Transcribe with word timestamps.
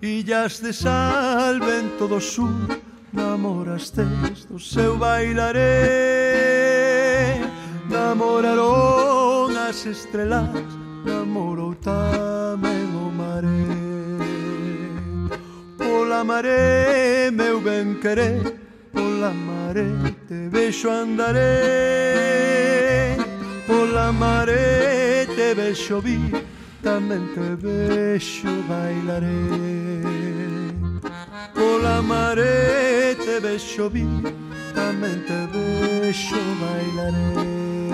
Illas 0.00 0.60
de 0.60 0.72
sal, 0.72 1.58
vento 1.58 2.06
do 2.06 2.20
sur 2.20 2.54
Namorastes 3.12 4.44
do 4.48 4.58
seu 4.60 4.96
bailaré. 4.96 5.58
Namoraron 7.90 9.56
as 9.58 9.86
estrelas 9.86 10.54
Namorou 11.04 11.74
tamén 11.82 12.94
o 12.94 13.10
maré. 13.10 13.66
Pola 15.74 16.22
maré, 16.22 17.30
meu 17.34 17.60
ben 17.60 17.98
querer 17.98 18.54
Pola 18.92 19.34
maré, 19.34 20.14
te 20.28 20.48
vexo 20.48 20.90
andaré. 20.90 21.42
Pola 23.66 24.12
maré, 24.12 25.26
te 25.34 25.54
vexo 25.54 26.00
vir 26.00 26.47
certamente 26.88 27.56
vescio 27.56 28.50
bailaré. 28.66 30.02
Con 31.52 31.82
la 31.82 32.00
mare 32.00 33.14
te 33.16 33.40
vescio 33.40 33.90
vittamente 33.90 35.34
vescio 35.52 36.40
bailaré. 36.60 37.87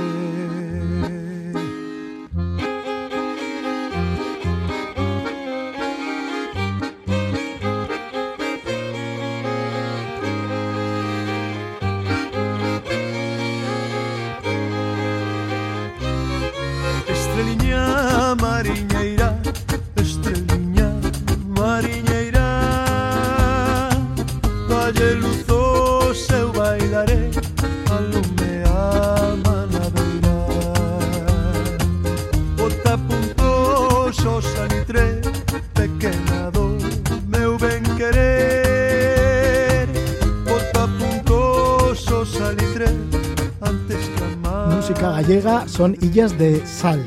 Son 45.74 45.96
Illas 46.00 46.38
de 46.38 46.64
Sal. 46.64 47.04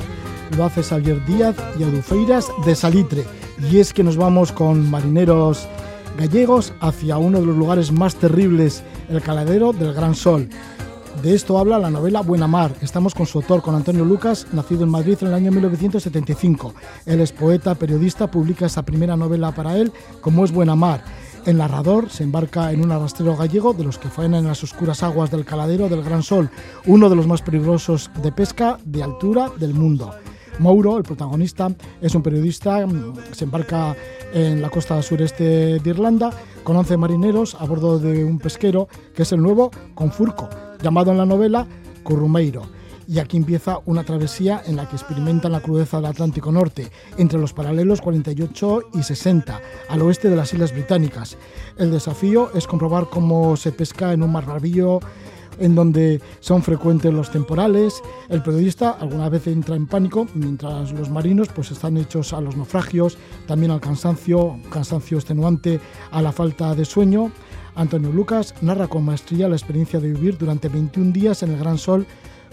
Lo 0.57 0.65
hace 0.65 0.83
Xavier 0.83 1.25
Díaz 1.25 1.55
y 1.79 1.83
Adufeiras 1.83 2.47
de 2.65 2.75
Salitre. 2.75 3.23
Y 3.71 3.79
es 3.79 3.93
que 3.93 4.03
nos 4.03 4.17
vamos 4.17 4.51
con 4.51 4.89
marineros 4.91 5.67
gallegos 6.17 6.73
hacia 6.81 7.17
uno 7.17 7.39
de 7.39 7.45
los 7.45 7.55
lugares 7.55 7.91
más 7.93 8.15
terribles, 8.15 8.83
el 9.09 9.21
caladero 9.21 9.71
del 9.71 9.93
Gran 9.93 10.15
Sol. 10.15 10.49
De 11.23 11.33
esto 11.33 11.57
habla 11.57 11.79
la 11.79 11.89
novela 11.89 12.21
Buena 12.21 12.47
Mar. 12.47 12.73
Estamos 12.81 13.15
con 13.15 13.25
su 13.25 13.39
autor, 13.39 13.61
con 13.61 13.73
Antonio 13.73 14.03
Lucas, 14.03 14.45
nacido 14.51 14.83
en 14.83 14.89
Madrid 14.89 15.17
en 15.21 15.27
el 15.27 15.33
año 15.33 15.51
1975. 15.51 16.73
Él 17.05 17.21
es 17.21 17.31
poeta, 17.31 17.73
periodista, 17.73 18.29
publica 18.29 18.65
esa 18.65 18.83
primera 18.83 19.15
novela 19.15 19.53
para 19.53 19.77
él, 19.77 19.91
como 20.21 20.43
es 20.43 20.51
Buena 20.51 20.75
Mar. 20.75 21.03
El 21.47 21.59
narrador 21.59 22.09
se 22.09 22.25
embarca 22.25 22.73
en 22.73 22.83
un 22.83 22.91
arrastrero 22.91 23.37
gallego 23.37 23.71
de 23.71 23.85
los 23.85 23.97
que 23.97 24.09
faenan 24.09 24.41
en 24.41 24.47
las 24.47 24.65
oscuras 24.65 25.01
aguas 25.01 25.31
del 25.31 25.45
caladero 25.45 25.87
del 25.87 26.03
Gran 26.03 26.21
Sol, 26.21 26.49
uno 26.85 27.09
de 27.09 27.15
los 27.15 27.25
más 27.25 27.41
peligrosos 27.41 28.11
de 28.21 28.33
pesca 28.33 28.77
de 28.83 29.01
altura 29.01 29.49
del 29.57 29.73
mundo. 29.73 30.13
Mouro, 30.59 30.97
el 30.97 31.03
protagonista, 31.03 31.73
es 32.01 32.13
un 32.15 32.21
periodista, 32.21 32.85
mm, 32.85 33.13
se 33.31 33.45
embarca 33.45 33.95
en 34.33 34.61
la 34.61 34.69
costa 34.69 35.01
sureste 35.01 35.79
de 35.79 35.89
Irlanda 35.89 36.31
con 36.65 36.75
11 36.75 36.97
marineros 36.97 37.55
a 37.55 37.63
bordo 37.63 37.97
de 37.97 38.25
un 38.25 38.39
pesquero 38.39 38.89
que 39.15 39.21
es 39.21 39.31
el 39.31 39.41
nuevo 39.41 39.71
Confurco, 39.95 40.49
llamado 40.81 41.11
en 41.11 41.17
la 41.17 41.25
novela 41.25 41.65
Currumeiro. 42.03 42.76
Y 43.07 43.19
aquí 43.19 43.37
empieza 43.37 43.79
una 43.85 44.03
travesía 44.03 44.61
en 44.65 44.75
la 44.75 44.89
que 44.89 44.97
experimentan 44.97 45.53
la 45.53 45.61
crudeza 45.61 45.97
del 45.97 46.07
Atlántico 46.07 46.51
Norte, 46.51 46.91
entre 47.17 47.39
los 47.39 47.53
paralelos 47.53 48.01
48 48.01 48.89
y 48.95 49.03
60, 49.03 49.61
al 49.87 50.01
oeste 50.01 50.29
de 50.29 50.35
las 50.35 50.53
Islas 50.53 50.73
Británicas. 50.73 51.37
El 51.77 51.91
desafío 51.91 52.51
es 52.53 52.67
comprobar 52.67 53.07
cómo 53.09 53.55
se 53.55 53.71
pesca 53.71 54.11
en 54.11 54.23
un 54.23 54.31
mar 54.33 54.45
bravío 54.45 54.99
en 55.59 55.75
donde 55.75 56.21
son 56.39 56.61
frecuentes 56.61 57.13
los 57.13 57.31
temporales. 57.31 58.01
El 58.29 58.43
periodista 58.43 58.91
alguna 58.91 59.29
vez 59.29 59.47
entra 59.47 59.75
en 59.75 59.87
pánico, 59.87 60.27
mientras 60.33 60.91
los 60.91 61.09
marinos 61.09 61.47
pues 61.49 61.71
están 61.71 61.97
hechos 61.97 62.33
a 62.33 62.41
los 62.41 62.55
naufragios, 62.55 63.17
también 63.47 63.71
al 63.71 63.81
cansancio, 63.81 64.59
cansancio 64.69 65.17
extenuante, 65.17 65.79
a 66.11 66.21
la 66.21 66.31
falta 66.31 66.75
de 66.75 66.85
sueño. 66.85 67.31
Antonio 67.75 68.11
Lucas 68.11 68.55
narra 68.61 68.87
con 68.87 69.05
maestría 69.05 69.47
la 69.47 69.55
experiencia 69.55 69.99
de 69.99 70.11
vivir 70.11 70.37
durante 70.37 70.67
21 70.67 71.11
días 71.11 71.43
en 71.43 71.51
el 71.51 71.59
Gran 71.59 71.77
Sol 71.77 72.05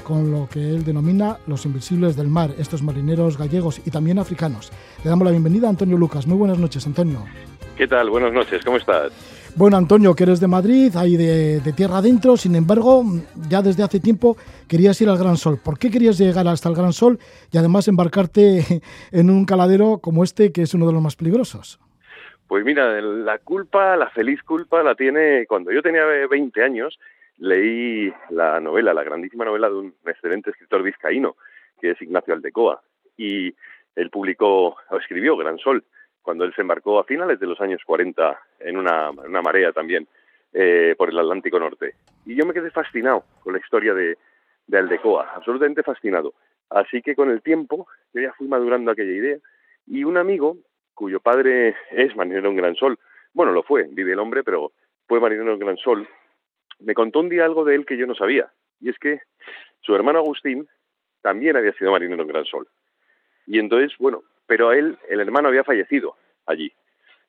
con 0.04 0.30
lo 0.30 0.48
que 0.48 0.60
él 0.60 0.84
denomina 0.84 1.38
los 1.48 1.66
invisibles 1.66 2.14
del 2.14 2.28
mar, 2.28 2.50
estos 2.58 2.82
marineros 2.82 3.36
gallegos 3.36 3.80
y 3.84 3.90
también 3.90 4.20
africanos. 4.20 4.70
Le 5.02 5.10
damos 5.10 5.24
la 5.24 5.32
bienvenida 5.32 5.66
a 5.66 5.70
Antonio 5.70 5.96
Lucas. 5.96 6.26
Muy 6.26 6.36
buenas 6.36 6.58
noches, 6.58 6.86
Antonio. 6.86 7.24
¿Qué 7.76 7.88
tal? 7.88 8.10
Buenas 8.10 8.32
noches, 8.32 8.64
¿cómo 8.64 8.76
estás? 8.76 9.12
Bueno, 9.56 9.76
Antonio, 9.76 10.14
que 10.14 10.24
eres 10.24 10.40
de 10.40 10.46
Madrid, 10.46 10.94
ahí 10.96 11.16
de, 11.16 11.60
de, 11.60 11.72
tierra 11.72 11.98
adentro, 11.98 12.36
sin 12.36 12.54
embargo, 12.54 13.04
ya 13.48 13.62
desde 13.62 13.82
hace 13.82 13.98
tiempo 13.98 14.36
querías 14.68 15.00
ir 15.00 15.08
al 15.08 15.18
Gran 15.18 15.36
Sol. 15.36 15.58
¿Por 15.64 15.78
qué 15.78 15.90
querías 15.90 16.18
llegar 16.18 16.46
hasta 16.46 16.68
el 16.68 16.74
Gran 16.74 16.92
Sol 16.92 17.18
y 17.50 17.58
además 17.58 17.88
embarcarte 17.88 18.82
en 19.12 19.30
un 19.30 19.44
caladero 19.44 19.98
como 19.98 20.22
este, 20.22 20.52
que 20.52 20.62
es 20.62 20.74
uno 20.74 20.86
de 20.86 20.92
los 20.92 21.02
más 21.02 21.16
peligrosos? 21.16 21.80
Pues 22.46 22.64
mira, 22.64 23.00
la 23.00 23.38
culpa, 23.38 23.96
la 23.96 24.10
feliz 24.10 24.42
culpa, 24.42 24.82
la 24.82 24.94
tiene 24.94 25.46
cuando 25.46 25.72
yo 25.72 25.82
tenía 25.82 26.04
20 26.04 26.62
años, 26.62 26.98
leí 27.38 28.12
la 28.30 28.60
novela, 28.60 28.94
la 28.94 29.04
grandísima 29.04 29.44
novela 29.44 29.68
de 29.68 29.76
un 29.76 29.94
excelente 30.06 30.50
escritor 30.50 30.82
vizcaíno, 30.82 31.36
que 31.80 31.90
es 31.90 32.02
Ignacio 32.02 32.34
Aldecoa, 32.34 32.82
y 33.16 33.54
él 33.96 34.10
publicó, 34.10 34.76
o 34.90 34.96
escribió 34.98 35.36
Gran 35.36 35.58
Sol, 35.58 35.84
cuando 36.22 36.44
él 36.44 36.54
se 36.54 36.62
embarcó 36.62 36.98
a 36.98 37.04
finales 37.04 37.38
de 37.38 37.46
los 37.46 37.60
años 37.60 37.82
40 37.84 38.40
en 38.60 38.78
una, 38.78 39.12
marea 39.12 39.72
también 39.72 40.08
eh, 40.52 40.94
por 40.96 41.10
el 41.10 41.18
Atlántico 41.18 41.58
Norte. 41.58 41.94
Y 42.24 42.34
yo 42.34 42.46
me 42.46 42.54
quedé 42.54 42.70
fascinado 42.70 43.24
con 43.42 43.52
la 43.52 43.58
historia 43.58 43.92
de, 43.92 44.16
de 44.66 44.78
Aldecoa, 44.78 45.32
absolutamente 45.34 45.82
fascinado. 45.82 46.32
Así 46.70 47.02
que 47.02 47.14
con 47.14 47.30
el 47.30 47.42
tiempo 47.42 47.86
yo 48.12 48.22
ya 48.22 48.32
fui 48.32 48.48
madurando 48.48 48.90
aquella 48.90 49.12
idea 49.12 49.36
y 49.86 50.04
un 50.04 50.16
amigo 50.16 50.56
cuyo 50.94 51.20
padre 51.20 51.76
es 51.90 52.16
marinero 52.16 52.48
en 52.48 52.56
Gran 52.56 52.74
Sol, 52.76 52.98
bueno, 53.32 53.52
lo 53.52 53.62
fue, 53.62 53.86
vive 53.90 54.12
el 54.12 54.18
hombre, 54.18 54.42
pero 54.42 54.72
fue 55.06 55.20
marinero 55.20 55.52
en 55.52 55.58
Gran 55.58 55.76
Sol, 55.76 56.08
me 56.84 56.94
contó 56.94 57.20
un 57.20 57.28
día 57.28 57.44
algo 57.44 57.64
de 57.64 57.74
él 57.74 57.86
que 57.86 57.96
yo 57.96 58.06
no 58.06 58.14
sabía, 58.14 58.50
y 58.80 58.90
es 58.90 58.98
que 58.98 59.20
su 59.80 59.94
hermano 59.94 60.18
Agustín 60.18 60.68
también 61.22 61.56
había 61.56 61.72
sido 61.72 61.90
marinero 61.90 62.22
en 62.22 62.28
Gran 62.28 62.44
Sol. 62.44 62.68
Y 63.46 63.58
entonces, 63.58 63.92
bueno, 63.98 64.22
pero 64.46 64.70
a 64.70 64.76
él, 64.76 64.98
el 65.08 65.20
hermano 65.20 65.48
había 65.48 65.64
fallecido 65.64 66.16
allí. 66.46 66.72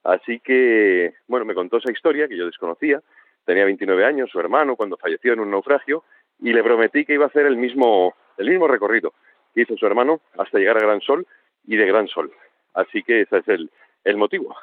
Así 0.03 0.39
que, 0.39 1.13
bueno, 1.27 1.45
me 1.45 1.55
contó 1.55 1.77
esa 1.77 1.91
historia 1.91 2.27
que 2.27 2.38
yo 2.38 2.45
desconocía. 2.45 3.01
Tenía 3.45 3.65
29 3.65 4.05
años, 4.05 4.29
su 4.29 4.39
hermano, 4.39 4.75
cuando 4.75 4.97
falleció 4.97 5.33
en 5.33 5.39
un 5.39 5.51
naufragio, 5.51 6.03
y 6.39 6.53
le 6.53 6.63
prometí 6.63 7.05
que 7.05 7.13
iba 7.13 7.25
a 7.25 7.29
hacer 7.29 7.45
el 7.45 7.57
mismo, 7.57 8.13
el 8.38 8.49
mismo 8.49 8.67
recorrido 8.67 9.13
que 9.53 9.61
hizo 9.61 9.77
su 9.77 9.85
hermano 9.85 10.21
hasta 10.38 10.59
llegar 10.59 10.77
a 10.77 10.81
Gran 10.81 11.01
Sol 11.01 11.25
y 11.65 11.77
de 11.77 11.85
Gran 11.85 12.07
Sol. 12.07 12.31
Así 12.73 13.03
que 13.03 13.21
ese 13.21 13.38
es 13.38 13.47
el, 13.47 13.71
el 14.03 14.17
motivo. 14.17 14.55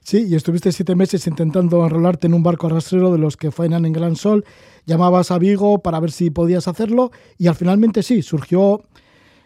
Sí, 0.00 0.26
y 0.28 0.36
estuviste 0.36 0.70
siete 0.70 0.94
meses 0.94 1.26
intentando 1.26 1.84
enrolarte 1.84 2.26
en 2.26 2.34
un 2.34 2.42
barco 2.42 2.68
arrastrero 2.68 3.12
de 3.12 3.18
los 3.18 3.36
que 3.36 3.50
faenan 3.50 3.84
en 3.84 3.92
Gran 3.92 4.14
Sol. 4.14 4.44
Llamabas 4.84 5.30
a 5.30 5.38
Vigo 5.38 5.82
para 5.82 5.98
ver 5.98 6.10
si 6.10 6.30
podías 6.30 6.68
hacerlo 6.68 7.10
y 7.38 7.48
al 7.48 7.56
finalmente 7.56 8.02
sí, 8.02 8.22
surgió 8.22 8.82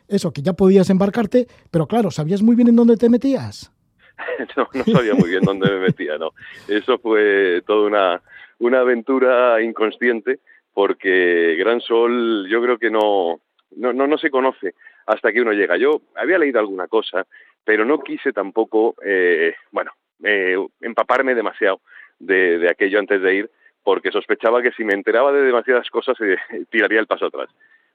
eso, 0.07 0.33
que 0.33 0.43
ya 0.43 0.53
podías 0.53 0.91
embarcarte, 0.91 1.47
pero 1.71 1.87
claro, 1.87 2.11
¿sabías 2.11 2.43
muy 2.43 2.57
bien 2.57 2.69
en 2.69 2.77
dónde 2.77 2.97
te 2.97 3.09
metías? 3.09 3.73
no, 4.57 4.69
no 4.75 4.85
sabía 4.85 5.15
muy 5.15 5.31
bien 5.31 5.43
dónde 5.43 5.71
me 5.71 5.81
metía, 5.81 6.19
no. 6.19 6.33
Eso 6.69 6.99
fue 6.99 7.63
toda 7.67 7.87
una, 7.87 8.23
una 8.59 8.81
aventura 8.81 9.63
inconsciente 9.63 10.41
porque 10.75 11.57
Gran 11.59 11.81
Sol 11.81 12.47
yo 12.49 12.61
creo 12.63 12.79
que 12.79 12.91
no, 12.91 13.41
no, 13.77 13.93
no, 13.93 14.07
no 14.07 14.19
se 14.19 14.31
conoce 14.31 14.75
hasta 15.07 15.33
que 15.33 15.41
uno 15.41 15.53
llega. 15.53 15.77
Yo 15.77 16.03
había 16.17 16.39
leído 16.39 16.61
alguna 16.61 16.89
cosa, 16.89 17.27
pero 17.65 17.85
no 17.85 18.01
quise 18.01 18.33
tampoco, 18.33 18.95
eh, 19.05 19.55
bueno, 19.71 19.93
eh, 20.23 20.57
empaparme 20.81 21.35
demasiado 21.35 21.81
de, 22.19 22.69
aquello 22.69 22.99
antes 22.99 23.21
de 23.21 23.35
ir, 23.35 23.51
porque 23.83 24.13
sospechaba 24.13 24.63
que 24.63 24.73
si 24.73 24.85
me 24.85 24.95
enteraba 24.95 25.33
de 25.33 25.43
demasiadas 25.43 25.89
cosas 25.91 26.17
eh, 26.21 26.37
tiraría 26.71 27.01
el 27.01 27.07
paso 27.07 27.27
atrás. 27.27 27.49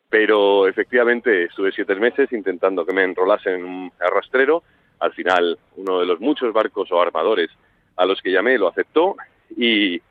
Pero 0.10 0.68
efectivamente 0.68 1.46
estuve 1.46 1.72
siete 1.72 1.96
meses 1.96 2.32
intentando 2.32 2.86
que 2.86 2.94
me 2.94 3.04
enrolase 3.04 3.54
en 3.54 3.64
un 3.64 3.92
arrastrero. 4.00 4.64
Al 5.00 5.14
final, 5.14 5.58
uno 5.76 6.00
de 6.00 6.06
los 6.06 6.20
muchos 6.20 6.54
barcos 6.54 6.92
o 6.92 7.02
armadores 7.02 7.50
a 7.98 8.06
los 8.06 8.22
que 8.22 8.32
llamé 8.32 8.58
lo 8.58 8.68
aceptó 8.68 9.16
y, 9.56 10.02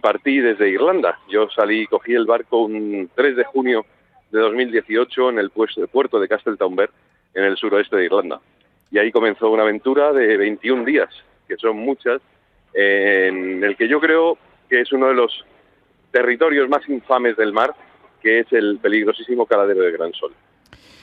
partí 0.00 0.38
desde 0.40 0.68
Irlanda. 0.68 1.18
Yo 1.28 1.48
salí, 1.50 1.86
cogí 1.86 2.14
el 2.14 2.26
barco 2.26 2.62
un 2.62 3.10
3 3.14 3.36
de 3.36 3.44
junio 3.44 3.84
de 4.30 4.38
2018 4.38 5.30
en 5.30 5.38
el 5.38 5.50
puerto 5.50 6.20
de 6.20 6.28
Castletownbere, 6.28 6.92
en 7.34 7.44
el 7.44 7.56
suroeste 7.56 7.96
de 7.96 8.04
Irlanda. 8.04 8.40
Y 8.90 8.98
ahí 8.98 9.10
comenzó 9.10 9.50
una 9.50 9.62
aventura 9.62 10.12
de 10.12 10.36
21 10.36 10.84
días 10.84 11.08
que 11.48 11.56
son 11.56 11.78
muchas, 11.78 12.20
en 12.74 13.64
el 13.64 13.76
que 13.76 13.88
yo 13.88 14.00
creo 14.00 14.38
que 14.68 14.82
es 14.82 14.92
uno 14.92 15.08
de 15.08 15.14
los 15.14 15.44
territorios 16.12 16.68
más 16.68 16.86
infames 16.88 17.36
del 17.36 17.52
mar, 17.52 17.74
que 18.22 18.40
es 18.40 18.46
el 18.52 18.78
peligrosísimo 18.78 19.46
caladero 19.46 19.82
de 19.82 19.92
Gran 19.92 20.12
Sol. 20.12 20.32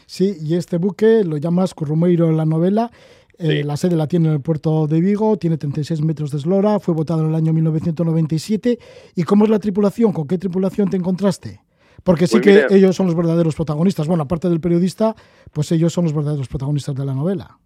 Sí, 0.05 0.37
y 0.41 0.55
este 0.55 0.77
buque 0.77 1.23
lo 1.23 1.37
llamas 1.37 1.73
Currumeiro 1.73 2.29
en 2.29 2.37
la 2.37 2.45
novela. 2.45 2.91
Eh, 3.37 3.63
la 3.65 3.75
sede 3.75 3.95
la 3.95 4.07
tiene 4.07 4.29
en 4.29 4.35
el 4.35 4.41
puerto 4.41 4.87
de 4.87 5.01
Vigo, 5.01 5.37
tiene 5.37 5.57
36 5.57 6.01
metros 6.01 6.31
de 6.31 6.37
eslora, 6.37 6.79
fue 6.79 6.93
votado 6.93 7.21
en 7.23 7.29
el 7.29 7.35
año 7.35 7.51
1997. 7.51 8.79
¿Y 9.15 9.23
cómo 9.23 9.43
es 9.43 9.49
la 9.49 9.59
tripulación? 9.59 10.13
¿Con 10.13 10.27
qué 10.27 10.37
tripulación 10.37 10.89
te 10.89 10.95
encontraste? 10.95 11.61
Porque 12.03 12.27
sí 12.27 12.39
Pues 12.39 12.67
que 12.67 12.75
ellos 12.75 12.95
son 12.95 13.07
los 13.07 13.15
verdaderos 13.15 13.55
protagonistas. 13.55 14.07
Bueno, 14.07 14.23
aparte 14.23 14.47
del 14.47 14.61
periodista, 14.61 15.15
pues 15.51 15.71
ellos 15.71 15.91
son 15.91 16.05
los 16.05 16.13
verdaderos 16.13 16.47
protagonistas 16.47 16.95
de 16.95 17.03
la 17.03 17.13
novela. 17.13 17.57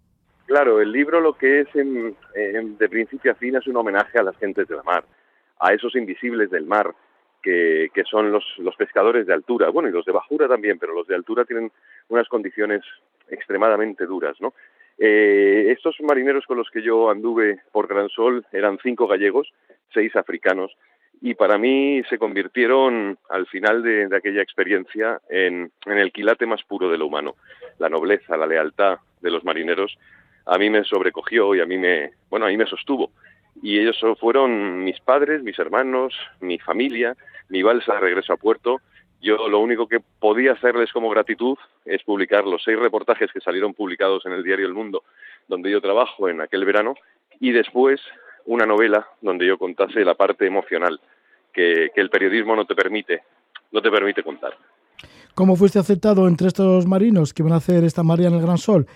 Claro, 0.50 0.80
el 0.80 0.90
libro 0.90 1.20
lo 1.20 1.34
que 1.34 1.60
es 1.60 1.68
en, 1.76 2.16
de 2.76 2.88
principio 2.88 3.30
a 3.30 3.36
fin 3.36 3.54
es 3.54 3.68
un 3.68 3.76
homenaje 3.76 4.18
a 4.18 4.24
las 4.24 4.36
gentes 4.36 4.66
de 4.66 4.74
la 4.74 4.82
mar, 4.82 5.04
a 5.60 5.72
esos 5.72 5.94
invisibles 5.94 6.50
del 6.50 6.66
mar, 6.66 6.92
que, 7.40 7.88
son 8.10 8.32
los, 8.32 8.44
pescadores 8.76 9.28
de 9.28 9.32
altura, 9.32 9.68
bueno, 9.68 9.88
y 9.88 9.92
los 9.92 10.04
de 10.04 10.10
bajura 10.10 10.48
también, 10.48 10.76
pero 10.76 10.92
los 10.92 11.06
de 11.06 11.14
altura 11.14 11.44
tienen 11.44 11.70
unas 12.08 12.26
condiciones 12.26 12.82
extremadamente 13.28 14.06
duras, 14.06 14.40
¿no? 14.40 14.52
Eh, 14.98 15.66
estos 15.70 15.94
marineros 16.00 16.44
con 16.46 16.58
los 16.58 16.68
que 16.68 16.82
yo 16.82 17.10
anduve 17.10 17.60
por 17.70 17.86
Gran 17.86 18.08
Sol 18.08 18.44
eran 18.50 18.76
cinco 18.82 19.06
gallegos, 19.06 19.52
seis 19.94 20.16
africanos, 20.16 20.76
y 21.20 21.34
para 21.34 21.58
mí 21.58 22.02
se 22.10 22.18
convirtieron 22.18 23.16
al 23.28 23.46
final 23.46 23.84
de, 23.84 24.08
aquella 24.16 24.42
experiencia 24.42 25.20
en, 25.28 25.70
en 25.86 25.98
el 25.98 26.10
quilate 26.10 26.44
más 26.44 26.64
puro 26.64 26.90
de 26.90 26.98
lo 26.98 27.06
humano, 27.06 27.36
la 27.78 27.88
nobleza, 27.88 28.36
la 28.36 28.48
lealtad 28.48 28.98
de 29.20 29.30
los 29.30 29.44
marineros 29.44 29.96
a 30.46 30.58
mí 30.58 30.70
me 30.70 30.84
sobrecogió 30.84 31.54
y 31.54 31.60
a 31.60 31.66
mí 31.66 31.78
me, 31.78 32.12
bueno, 32.28 32.46
a 32.46 32.48
mí 32.48 32.56
me 32.56 32.66
sostuvo. 32.66 33.10
Y 33.62 33.78
ellos 33.78 33.98
fueron 34.18 34.84
mis 34.84 35.00
padres, 35.00 35.42
mis 35.42 35.58
hermanos, 35.58 36.14
mi 36.40 36.58
familia, 36.58 37.16
mi 37.48 37.62
balsa 37.62 37.94
de 37.94 38.00
regreso 38.00 38.32
a 38.32 38.36
puerto. 38.36 38.80
Yo 39.20 39.48
lo 39.48 39.58
único 39.58 39.86
que 39.86 40.00
podía 40.00 40.52
hacerles 40.52 40.92
como 40.92 41.10
gratitud 41.10 41.58
es 41.84 42.02
publicar 42.04 42.46
los 42.46 42.62
seis 42.64 42.78
reportajes 42.78 43.30
que 43.32 43.40
salieron 43.40 43.74
publicados 43.74 44.24
en 44.24 44.32
el 44.32 44.42
diario 44.42 44.66
El 44.66 44.72
Mundo, 44.72 45.02
donde 45.46 45.70
yo 45.70 45.80
trabajo 45.80 46.28
en 46.28 46.40
aquel 46.40 46.64
verano, 46.64 46.94
y 47.38 47.52
después 47.52 48.00
una 48.46 48.64
novela 48.64 49.06
donde 49.20 49.46
yo 49.46 49.58
contase 49.58 50.04
la 50.04 50.14
parte 50.14 50.46
emocional 50.46 51.00
que, 51.52 51.90
que 51.94 52.00
el 52.00 52.08
periodismo 52.08 52.56
no 52.56 52.64
te 52.64 52.74
permite, 52.74 53.22
no 53.72 53.82
te 53.82 53.90
permite 53.90 54.22
contar. 54.22 54.56
¿Cómo 55.34 55.56
fuiste 55.56 55.78
aceptado 55.78 56.26
entre 56.28 56.48
estos 56.48 56.86
marinos 56.86 57.34
que 57.34 57.42
van 57.42 57.52
a 57.52 57.56
hacer 57.56 57.84
esta 57.84 58.02
marea 58.02 58.28
en 58.28 58.34
el 58.34 58.42
Gran 58.42 58.58
Sol? 58.58 58.86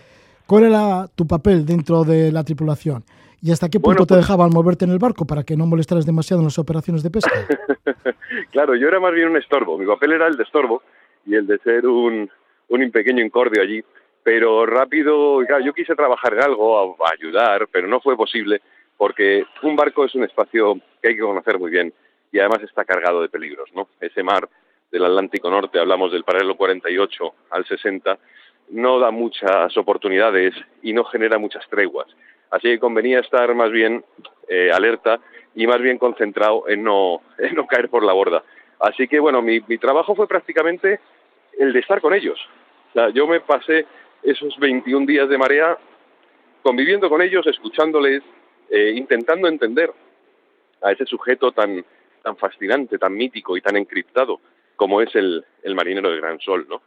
¿Cuál 0.47 0.65
era 0.65 1.07
tu 1.15 1.27
papel 1.27 1.65
dentro 1.65 2.05
de 2.05 2.31
la 2.33 2.45
tripulación? 2.45 3.03
¿Y 3.41 3.51
hasta 3.53 3.69
qué 3.69 3.79
punto 3.79 3.89
Bueno, 3.89 4.07
te 4.07 4.15
pues- 4.15 4.21
dejaban 4.27 4.51
moverte 4.51 4.85
en 4.85 4.91
el 4.91 4.99
barco 4.99 5.27
para 5.27 5.43
que 5.45 5.57
no 5.57 5.67
molestaras 5.67 6.07
demasiado 6.07 6.41
en 6.41 6.47
las 6.47 6.59
operaciones 6.59 7.03
de 7.03 7.11
pesca? 7.11 7.31
claro, 8.53 8.75
yo 8.75 8.89
era 8.89 9.01
más 9.01 9.13
bien 9.13 9.29
un 9.29 9.37
estorbo. 9.37 9.79
Mi 9.79 9.87
papel 9.87 10.13
era 10.13 10.27
el 10.27 10.37
de 10.37 10.43
estorbo 10.45 10.83
y 11.27 11.35
el 11.35 11.47
de 11.47 11.59
ser 11.59 11.87
un, 11.87 12.31
un 12.69 12.91
pequeño 12.91 13.23
incordio 13.25 13.63
allí. 13.63 13.83
Pero 14.23 14.65
rápido, 14.65 15.41
claro, 15.47 15.63
yo 15.65 15.75
quise 15.75 15.95
trabajar 15.95 16.33
en 16.35 16.43
algo, 16.43 16.79
a, 16.79 17.09
a 17.09 17.13
ayudar, 17.13 17.69
pero 17.71 17.87
no 17.87 18.01
fue 18.01 18.17
posible 18.17 18.63
porque 18.97 19.45
un 19.63 19.77
barco 19.77 20.05
es 20.05 20.15
un 20.15 20.25
espacio 20.25 20.77
que 21.03 21.09
hay 21.09 21.15
que 21.17 21.21
conocer 21.21 21.59
muy 21.59 21.71
bien 21.71 21.93
y 22.33 22.39
además 22.39 22.63
está 22.63 22.85
cargado 22.85 23.21
de 23.21 23.29
peligros, 23.29 23.69
¿no? 23.75 23.89
Ese 24.01 24.23
mar 24.23 24.49
del 24.91 25.05
Atlántico 25.05 25.51
Norte, 25.51 25.79
hablamos 25.79 26.11
del 26.13 26.25
paralelo 26.25 26.57
48 26.57 27.35
al 27.51 27.67
60, 27.67 28.19
no 28.71 28.99
da 28.99 29.11
muchas 29.11 29.77
oportunidades 29.77 30.55
y 30.83 30.93
no 30.93 31.05
genera 31.05 31.39
muchas 31.39 31.69
treguas. 31.69 32.07
Así 32.51 32.69
que 32.69 32.79
convenía 32.79 33.21
estar 33.21 33.55
más 33.55 33.71
bien 33.71 34.05
eh, 34.49 34.71
alerta 34.73 35.21
y 35.55 35.67
más 35.67 35.81
bien 35.81 35.99
concentrado 35.99 36.69
en 36.69 36.83
no, 36.83 37.23
en 37.39 37.55
no 37.55 37.67
caer 37.67 37.89
por 37.89 38.05
la 38.05 38.13
borda. 38.13 38.43
Así 38.81 39.09
que 39.09 39.19
bueno, 39.21 39.43
mi, 39.43 39.61
mi 39.67 39.79
trabajo 39.79 40.15
fue 40.15 40.27
prácticamente 40.27 41.01
el 41.59 41.73
de 41.73 41.81
estar 41.81 42.01
con 42.01 42.15
ellos. 42.15 42.39
O 42.91 42.93
sea, 42.93 43.11
yo 43.11 43.27
me 43.27 43.41
pasé 43.41 43.87
esos 44.23 44.59
21 44.59 45.07
días 45.07 45.29
de 45.29 45.39
marea 45.39 45.77
conviviendo 46.63 47.09
con 47.09 47.21
ellos, 47.21 47.47
escuchándoles, 47.47 48.23
eh, 48.71 48.93
intentando 48.97 49.49
entender 49.49 49.93
a 50.83 50.93
ese 50.93 51.05
sujeto 51.07 51.53
tan, 51.53 51.85
tan 52.23 52.37
fascinante, 52.37 52.99
tan 52.99 53.15
mítico 53.15 53.57
y 53.57 53.61
tan 53.61 53.77
encriptado 53.77 54.41
como 54.77 55.01
es 55.01 55.15
el, 55.15 55.45
el 55.63 55.75
marinero 55.75 56.11
de 56.11 56.17
Gran 56.17 56.41
Sol, 56.41 56.67
¿no? 56.69 56.83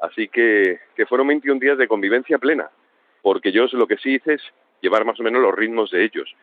Así 0.00 0.28
que, 0.28 0.80
que 0.96 1.06
fueron 1.06 1.28
21 1.28 1.60
días 1.60 1.78
de 1.78 1.88
convivencia 1.88 2.38
plena, 2.38 2.70
porque 3.22 3.52
yo 3.52 3.66
lo 3.72 3.86
que 3.86 3.98
sí 3.98 4.14
hice 4.14 4.34
es 4.34 4.42
llevar 4.80 5.04
más 5.04 5.20
o 5.20 5.22
menos 5.22 5.42
los 5.42 5.54
ritmos 5.54 5.90
de 5.90 6.04
ellos. 6.04 6.34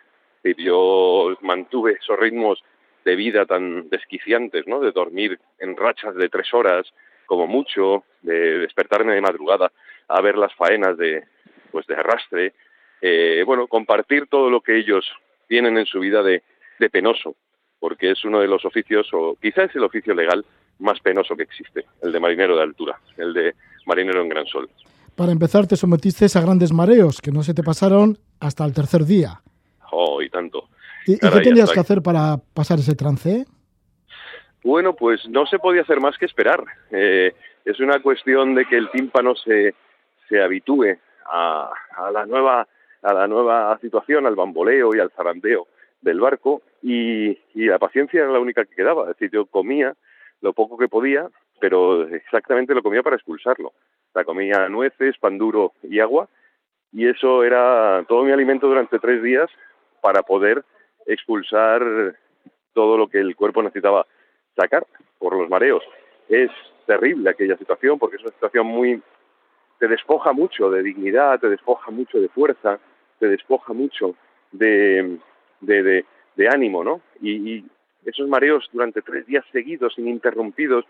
Decir, 0.44 0.64
yo 0.64 1.36
mantuve 1.42 1.94
esos 1.94 2.20
ritmos 2.20 2.64
de 3.04 3.16
vida 3.16 3.46
tan 3.46 3.90
desquiciantes, 3.90 4.68
¿no? 4.68 4.80
De 4.80 4.92
dormir 4.92 5.40
en 5.60 5.76
rachas 5.76 6.16
de 6.16 6.30
tres 6.30 6.54
horas, 6.54 6.94
como 7.26 7.48
mucho, 7.48 8.04
de 8.22 8.60
despertarme 8.60 9.14
de 9.14 9.22
madrugada 9.22 9.72
a 10.08 10.22
ver 10.22 10.38
las 10.38 10.54
faenas 10.56 10.98
de, 10.98 11.24
pues 11.72 11.88
de 11.88 11.96
arrastre, 11.96 12.54
eh, 13.02 13.44
bueno, 13.46 13.68
compartir 13.68 14.28
todo 14.28 14.50
lo 14.50 14.62
que 14.62 14.78
ellos 14.78 15.06
tienen 15.48 15.78
en 15.78 15.86
su 15.86 16.00
vida 16.00 16.24
de, 16.24 16.44
de 16.80 16.90
penoso, 16.90 17.36
porque 17.80 18.12
es 18.12 18.24
uno 18.24 18.40
de 18.40 18.48
los 18.48 18.66
oficios, 18.66 19.08
o 19.14 19.38
quizás 19.42 19.70
es 19.70 19.76
el 19.76 19.84
oficio 19.84 20.14
legal 20.14 20.46
más 20.80 21.00
penoso 21.00 21.36
que 21.36 21.44
existe, 21.44 21.86
el 22.02 22.12
de 22.12 22.20
marinero 22.20 22.56
de 22.56 22.64
altura, 22.64 23.00
el 23.18 23.34
de 23.34 23.56
marinero 23.86 24.22
en 24.22 24.30
gran 24.30 24.46
sol. 24.46 24.70
Para 25.16 25.32
empezar, 25.32 25.66
te 25.66 25.76
sometiste 25.76 26.26
a 26.36 26.42
grandes 26.42 26.72
mareos 26.72 27.22
que 27.22 27.32
no 27.32 27.42
se 27.42 27.54
te 27.54 27.64
pasaron 27.64 28.18
hasta 28.40 28.64
el 28.66 28.74
tercer 28.74 29.04
día. 29.04 29.42
Oh, 29.92 30.22
y 30.22 30.30
tanto. 30.30 30.70
¿Y, 31.08 31.18
qué 31.18 31.42
tenías 31.42 31.72
que 31.72 31.80
hacer 31.80 32.02
para 32.02 32.38
pasar 32.54 32.80
ese 32.80 32.96
trance? 32.96 33.46
Bueno, 34.64 34.96
pues 34.96 35.28
no 35.30 35.46
se 35.48 35.58
podía 35.58 35.82
hacer 35.82 36.02
más 36.02 36.18
que 36.18 36.26
esperar. 36.26 36.64
Eh, 36.92 37.34
es 37.66 37.80
una 37.80 38.00
cuestión 38.02 38.54
de 38.54 38.66
que 38.66 38.78
el 38.78 38.92
tímpano 38.92 39.34
se, 39.36 39.74
se 40.30 40.42
habitúe 40.42 40.98
a, 41.26 41.72
a 41.98 42.12
la 42.12 42.26
nueva 42.26 42.68
a 43.02 43.14
la 43.14 43.28
nueva 43.28 43.78
situación, 43.80 44.26
al 44.26 44.36
bamboleo 44.36 44.94
y 44.94 45.00
al 45.00 45.12
zarandeo 45.12 45.68
del 46.02 46.20
barco 46.20 46.62
y, 46.82 47.30
y 47.54 47.66
la 47.66 47.80
paciencia 47.80 48.22
era 48.22 48.32
la 48.32 48.40
única 48.40 48.66
que 48.66 48.76
quedaba. 48.76 49.04
Es 49.04 49.18
decir, 49.18 49.32
yo 49.32 49.46
comía 49.46 49.96
lo 50.42 50.54
poco 50.54 50.78
que 50.78 50.88
podía, 50.88 51.30
pero 51.60 52.08
exactamente 52.08 52.74
lo 52.74 52.84
comía 52.84 53.04
para 53.04 53.16
expulsarlo. 53.16 53.74
O 54.14 54.24
comía 54.24 54.68
nueces, 54.70 55.18
pan 55.18 55.38
duro 55.38 55.74
y 55.84 56.00
agua 56.00 56.28
y 56.92 57.08
eso 57.08 57.44
era 57.44 58.04
todo 58.08 58.24
mi 58.24 58.32
alimento 58.32 58.68
durante 58.68 59.00
tres 59.00 59.22
días 59.22 59.50
para 60.02 60.24
poder 60.24 60.64
expulsar 61.06 62.16
todo 62.74 62.98
lo 62.98 63.08
que 63.08 63.20
el 63.20 63.36
cuerpo 63.36 63.62
necesitaba 63.62 64.06
sacar 64.56 64.86
por 65.20 65.36
los 65.38 65.50
mareos. 65.50 65.84
Es 66.30 66.50
terrible 66.86 67.30
aquella 67.30 67.58
situación 67.58 68.00
porque 68.00 68.18
es 68.18 68.24
una 68.24 68.32
situación 68.32 68.68
muy... 68.68 69.02
te 69.80 69.88
despoja 69.88 70.32
mucho 70.34 70.70
de 70.70 70.84
dignidad, 70.84 71.40
te 71.40 71.50
despoja 71.50 71.92
mucho 71.92 72.20
de 72.20 72.30
fuerza, 72.30 72.80
te 73.20 73.28
despoja 73.28 73.74
mucho 73.74 74.16
de, 74.52 75.18
de, 75.62 75.84
de, 75.84 76.06
de 76.36 76.48
ánimo, 76.48 76.84
¿no? 76.84 77.02
Y, 77.22 77.58
y, 77.58 77.66
esos 78.08 78.28
mareos 78.28 78.68
durante 78.72 79.02
tres 79.02 79.26
días 79.28 79.44
seguidos, 79.52 79.98
ininterrumpidos, 79.98 80.86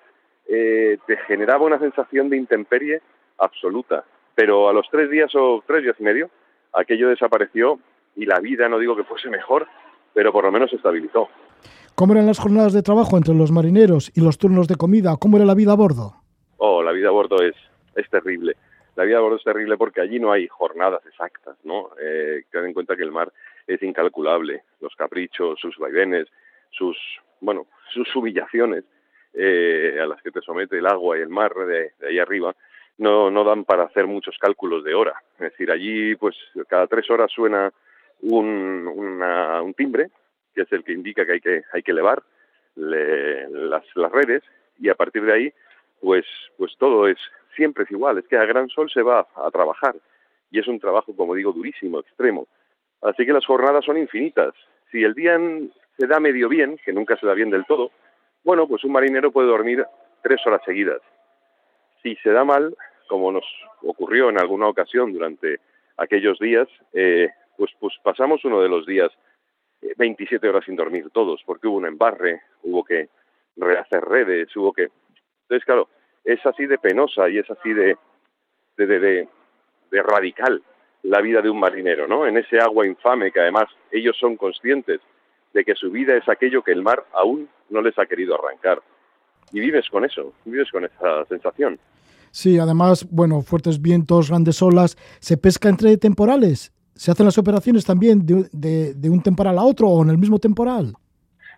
eh, 0.47 0.99
te 1.07 1.17
generaba 1.17 1.65
una 1.65 1.79
sensación 1.79 2.29
de 2.29 2.37
intemperie 2.37 3.01
absoluta. 3.39 4.05
Pero 4.35 4.69
a 4.69 4.73
los 4.73 4.87
tres 4.91 5.09
días 5.09 5.31
o 5.35 5.63
tres 5.65 5.83
días 5.83 5.95
y 5.99 6.03
medio, 6.03 6.29
aquello 6.73 7.09
desapareció 7.09 7.79
y 8.15 8.25
la 8.25 8.39
vida, 8.39 8.69
no 8.69 8.77
digo 8.77 8.95
que 8.95 9.03
fuese 9.03 9.29
mejor, 9.29 9.67
pero 10.13 10.31
por 10.31 10.43
lo 10.43 10.51
menos 10.51 10.69
se 10.69 10.75
estabilizó. 10.75 11.27
¿Cómo 11.95 12.13
eran 12.13 12.27
las 12.27 12.37
jornadas 12.37 12.73
de 12.73 12.83
trabajo 12.83 13.17
entre 13.17 13.33
los 13.33 13.51
marineros 13.51 14.11
y 14.15 14.21
los 14.21 14.37
turnos 14.37 14.67
de 14.67 14.75
comida? 14.75 15.15
¿Cómo 15.19 15.37
era 15.37 15.45
la 15.45 15.55
vida 15.55 15.71
a 15.71 15.75
bordo? 15.75 16.13
Oh, 16.57 16.83
la 16.83 16.91
vida 16.91 17.07
a 17.07 17.11
bordo 17.11 17.41
es, 17.41 17.55
es 17.95 18.07
terrible. 18.11 18.55
La 18.95 19.05
vida 19.05 19.17
a 19.17 19.21
bordo 19.21 19.37
es 19.37 19.43
terrible 19.43 19.75
porque 19.77 20.01
allí 20.01 20.19
no 20.19 20.31
hay 20.31 20.47
jornadas 20.47 21.03
exactas, 21.07 21.57
¿no? 21.63 21.89
Eh, 21.99 22.43
ten 22.51 22.65
en 22.65 22.73
cuenta 22.73 22.95
que 22.95 23.03
el 23.03 23.11
mar 23.11 23.33
es 23.65 23.81
incalculable. 23.81 24.61
Los 24.81 24.95
caprichos, 24.95 25.59
sus 25.59 25.77
vaivenes, 25.77 26.27
sus, 26.71 26.97
bueno, 27.41 27.67
sus 27.93 28.13
humillaciones 28.15 28.83
eh, 29.33 29.97
a 30.01 30.05
las 30.07 30.21
que 30.21 30.31
te 30.31 30.41
somete 30.41 30.77
el 30.77 30.87
agua 30.87 31.17
y 31.17 31.21
el 31.21 31.29
mar 31.29 31.53
de, 31.53 31.91
de 31.99 32.07
ahí 32.07 32.19
arriba 32.19 32.55
no, 32.97 33.29
no 33.29 33.43
dan 33.43 33.63
para 33.65 33.83
hacer 33.83 34.07
muchos 34.07 34.37
cálculos 34.39 34.83
de 34.83 34.95
hora. 34.95 35.21
Es 35.33 35.51
decir, 35.51 35.71
allí 35.71 36.15
pues 36.15 36.35
cada 36.67 36.87
tres 36.87 37.09
horas 37.09 37.31
suena 37.31 37.71
un, 38.21 38.87
una, 38.87 39.61
un 39.61 39.73
timbre 39.73 40.09
que 40.53 40.61
es 40.61 40.71
el 40.71 40.83
que 40.83 40.93
indica 40.93 41.25
que 41.25 41.33
hay 41.33 41.41
que, 41.41 41.63
hay 41.71 41.83
que 41.83 41.91
elevar 41.91 42.23
le, 42.75 43.47
las, 43.49 43.83
las 43.95 44.11
redes 44.11 44.43
y 44.79 44.89
a 44.89 44.95
partir 44.95 45.23
de 45.23 45.33
ahí 45.33 45.53
pues, 46.01 46.25
pues 46.57 46.75
todo 46.77 47.07
es 47.07 47.17
siempre 47.57 47.83
es 47.83 47.91
igual, 47.91 48.17
es 48.19 48.27
que 48.27 48.37
a 48.37 48.45
gran 48.45 48.69
sol 48.69 48.89
se 48.89 49.01
va 49.01 49.27
a, 49.35 49.51
trabajar 49.51 49.95
y 50.51 50.59
es 50.59 50.67
un 50.67 50.79
trabajo, 50.79 51.13
como 51.15 51.35
digo, 51.35 51.51
durísimo, 51.51 51.99
extremo. 51.99 52.47
Así 53.01 53.25
que 53.25 53.33
las 53.33 53.45
jornadas 53.45 53.83
son 53.83 53.97
infinitas. 53.97 54.53
Si 54.91 55.03
el 55.03 55.13
día 55.13 55.37
se 55.97 56.07
da 56.07 56.19
medio 56.19 56.47
bien, 56.47 56.79
que 56.85 56.93
nunca 56.93 57.17
se 57.17 57.25
da 57.25 57.33
bien 57.33 57.49
del 57.49 57.65
todo, 57.65 57.91
bueno, 58.43 58.67
pues 58.67 58.83
un 58.83 58.91
marinero 58.91 59.31
puede 59.31 59.47
dormir 59.47 59.85
tres 60.21 60.45
horas 60.45 60.61
seguidas. 60.65 61.01
Si 62.01 62.15
se 62.17 62.31
da 62.31 62.43
mal, 62.45 62.75
como 63.07 63.31
nos 63.31 63.45
ocurrió 63.81 64.29
en 64.29 64.39
alguna 64.39 64.67
ocasión 64.67 65.11
durante 65.11 65.59
aquellos 65.97 66.39
días, 66.39 66.67
eh, 66.93 67.29
pues, 67.57 67.71
pues 67.79 67.93
pasamos 68.03 68.45
uno 68.45 68.61
de 68.61 68.69
los 68.69 68.85
días 68.85 69.11
27 69.97 70.45
eh, 70.45 70.49
horas 70.49 70.65
sin 70.65 70.75
dormir 70.75 71.09
todos, 71.11 71.41
porque 71.45 71.67
hubo 71.67 71.77
un 71.77 71.87
embarre, 71.87 72.41
hubo 72.63 72.83
que 72.83 73.09
rehacer 73.55 74.03
redes, 74.05 74.55
hubo 74.55 74.71
que... 74.71 74.89
Entonces, 75.43 75.65
claro, 75.65 75.89
es 76.23 76.45
así 76.45 76.67
de 76.67 76.77
penosa 76.77 77.29
y 77.29 77.39
es 77.39 77.49
así 77.49 77.73
de, 77.73 77.97
de, 78.77 78.85
de, 78.85 79.27
de 79.89 80.03
radical 80.03 80.61
la 81.03 81.21
vida 81.21 81.41
de 81.41 81.49
un 81.49 81.59
marinero, 81.59 82.07
¿no? 82.07 82.27
En 82.27 82.37
ese 82.37 82.59
agua 82.59 82.85
infame 82.85 83.31
que 83.31 83.39
además 83.39 83.65
ellos 83.91 84.17
son 84.17 84.35
conscientes 84.35 84.99
de 85.53 85.63
que 85.63 85.75
su 85.75 85.91
vida 85.91 86.15
es 86.15 86.27
aquello 86.29 86.63
que 86.63 86.71
el 86.71 86.83
mar 86.83 87.05
aún 87.13 87.49
no 87.69 87.81
les 87.81 87.97
ha 87.97 88.05
querido 88.05 88.35
arrancar. 88.35 88.81
Y 89.51 89.59
vives 89.59 89.89
con 89.89 90.05
eso, 90.05 90.33
vives 90.45 90.69
con 90.71 90.85
esa 90.85 91.25
sensación. 91.25 91.79
Sí, 92.31 92.59
además, 92.59 93.07
bueno, 93.09 93.41
fuertes 93.41 93.81
vientos, 93.81 94.29
grandes 94.29 94.61
olas. 94.61 94.97
¿Se 95.19 95.37
pesca 95.37 95.69
entre 95.69 95.97
temporales? 95.97 96.73
¿Se 96.93 97.11
hacen 97.11 97.25
las 97.25 97.37
operaciones 97.37 97.85
también 97.85 98.25
de, 98.25 98.93
de, 98.93 99.09
un 99.09 99.21
temporal 99.21 99.57
a 99.57 99.63
otro 99.63 99.87
o 99.87 100.03
en 100.03 100.09
el 100.09 100.17
mismo 100.17 100.39
temporal? 100.39 100.93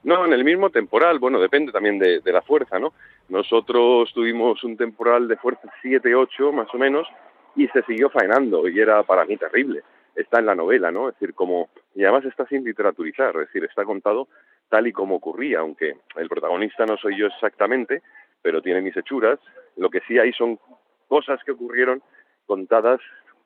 No, 0.04 0.26
en 0.26 0.34
el 0.34 0.44
mismo 0.44 0.70
temporal, 0.70 1.20
bueno, 1.20 1.40
depende 1.40 1.72
también 1.72 1.98
de, 1.98 2.20
de 2.20 2.32
la 2.32 2.42
fuerza, 2.42 2.80
¿no? 2.80 2.94
Nosotros 3.30 4.12
tuvimos 4.14 4.64
un 4.64 4.78
temporal 4.78 5.28
de 5.28 5.38
fuerza 5.38 5.70
7-8 5.84 6.52
más 6.54 6.68
o 6.74 6.78
menos 6.78 7.08
y 7.56 7.68
se 7.68 7.84
siguió 7.84 8.10
faenando 8.10 8.68
y 8.68 8.80
era 8.80 9.04
para 9.04 9.26
mí 9.26 9.38
terrible. 9.38 9.84
Está 10.16 10.40
en 10.40 10.46
la 10.46 10.56
novela, 10.56 10.92
¿no? 10.92 11.10
Es 11.10 11.16
decir, 11.16 11.34
como, 11.34 11.70
y 11.96 12.04
además 12.04 12.26
está 12.26 12.46
sin 12.48 12.64
literaturizar, 12.64 13.36
es 13.36 13.48
decir, 13.48 13.64
está 13.64 13.86
contado 13.86 14.28
tal 14.70 14.88
y 14.88 14.94
como 14.94 15.16
ocurría, 15.16 15.60
aunque 15.60 15.98
el 16.16 16.30
protagonista 16.30 16.86
no 16.86 16.98
soy 16.98 17.18
yo 17.18 17.28
exactamente, 17.28 18.02
pero 18.42 18.62
tiene 18.62 18.82
mis 18.82 18.96
hechuras. 18.96 19.40
Lo 19.76 19.90
que 19.90 20.02
sí 20.02 20.18
hay 20.20 20.32
son 20.34 20.60
cosas 21.08 21.44
que 21.44 21.52
ocurrieron 21.52 22.02
contadas 22.46 23.00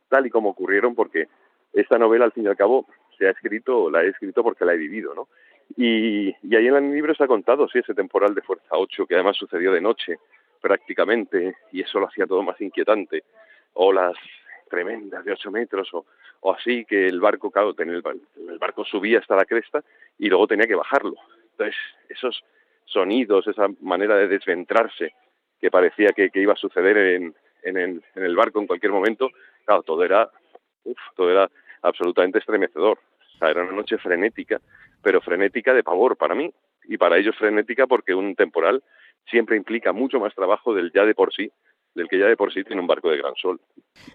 tal 0.10 0.26
y 0.26 0.30
como 0.30 0.50
ocurrieron, 0.50 0.96
porque 0.96 1.28
esta 1.74 1.98
novela, 1.98 2.26
al 2.26 2.34
fin 2.34 2.44
y 2.44 2.48
al 2.48 2.58
cabo, 2.58 2.86
se 3.18 3.28
ha 3.28 3.32
escrito, 3.32 3.90
la 3.90 4.04
he 4.04 4.10
escrito 4.10 4.44
porque 4.44 4.66
la 4.66 4.74
he 4.74 4.78
vivido, 4.78 5.16
¿no? 5.16 5.28
Y, 5.78 6.36
y 6.44 6.56
ahí 6.56 6.68
en 6.68 6.76
el 6.76 6.94
libro 6.94 7.16
se 7.16 7.24
ha 7.24 7.28
contado, 7.28 7.68
sí, 7.68 7.80
ese 7.80 7.94
temporal 7.94 8.36
de 8.36 8.42
Fuerza 8.42 8.68
8, 8.72 9.08
que 9.08 9.16
además 9.16 9.38
sucedió 9.38 9.72
de 9.72 9.82
noche, 9.82 10.20
prácticamente, 10.62 11.56
y 11.72 11.82
eso 11.82 12.00
lo 12.00 12.08
hacía 12.08 12.28
todo 12.28 12.44
más 12.44 12.60
inquietante. 12.62 13.24
Olas 13.74 14.16
tremendas 14.70 15.26
de 15.26 15.32
8 15.32 15.52
metros 15.52 15.94
o, 15.94 16.06
o 16.46 16.54
así, 16.54 16.84
que 16.84 17.08
el 17.08 17.22
barco, 17.22 17.50
claro, 17.50 17.74
tenía 17.74 17.96
el, 17.96 18.04
el 18.50 18.60
barco 18.60 18.84
subía 18.84 19.20
hasta 19.20 19.36
la 19.36 19.46
cresta 19.46 19.82
y 20.18 20.28
luego 20.28 20.46
tenía 20.46 20.68
que 20.68 20.76
bajarlo. 20.76 21.16
Entonces, 21.52 21.76
esos 22.10 22.44
sonidos, 22.86 23.48
esa 23.48 23.68
manera 23.80 24.18
de 24.18 24.28
desventrarse 24.28 25.14
que 25.62 25.72
parecía 25.72 26.10
que, 26.10 26.30
iba 26.34 26.52
a 26.52 26.58
suceder 26.58 26.98
en, 26.98 27.34
en, 27.64 27.78
el, 27.78 28.04
en, 28.16 28.24
el, 28.24 28.36
barco 28.36 28.60
en 28.60 28.68
cualquier 28.68 28.92
momento, 28.92 29.30
claro, 29.64 29.84
todo 29.84 30.04
era, 30.04 30.30
todo 31.16 31.32
era 31.32 31.50
absolutamente 31.82 32.40
estremecedor. 32.40 33.00
O 33.36 33.38
sea, 33.38 33.50
era 33.50 33.64
una 33.64 33.72
noche 33.72 33.98
frenética, 33.98 34.60
pero 35.02 35.22
frenética 35.22 35.74
de 35.74 35.84
pavor 35.84 36.18
para 36.18 36.36
mí 36.36 36.54
y 36.84 36.98
para 36.98 37.18
ellos 37.18 37.38
frenética 37.38 37.88
porque 37.88 38.14
un 38.14 38.36
temporal 38.36 38.84
siempre 39.30 39.56
implica 39.56 39.94
mucho 39.94 40.20
más 40.20 40.36
trabajo 40.36 40.74
del 40.74 40.92
ya 40.92 41.06
de 41.06 41.16
por 41.16 41.34
sí 41.34 41.50
del 41.96 42.08
que 42.08 42.20
ya 42.20 42.26
de 42.26 42.38
por 42.38 42.54
sí 42.54 42.64
tiene 42.64 42.82
un 42.82 42.88
barco 42.88 43.10
de 43.10 43.18
gran 43.18 43.34
sol. 43.36 43.60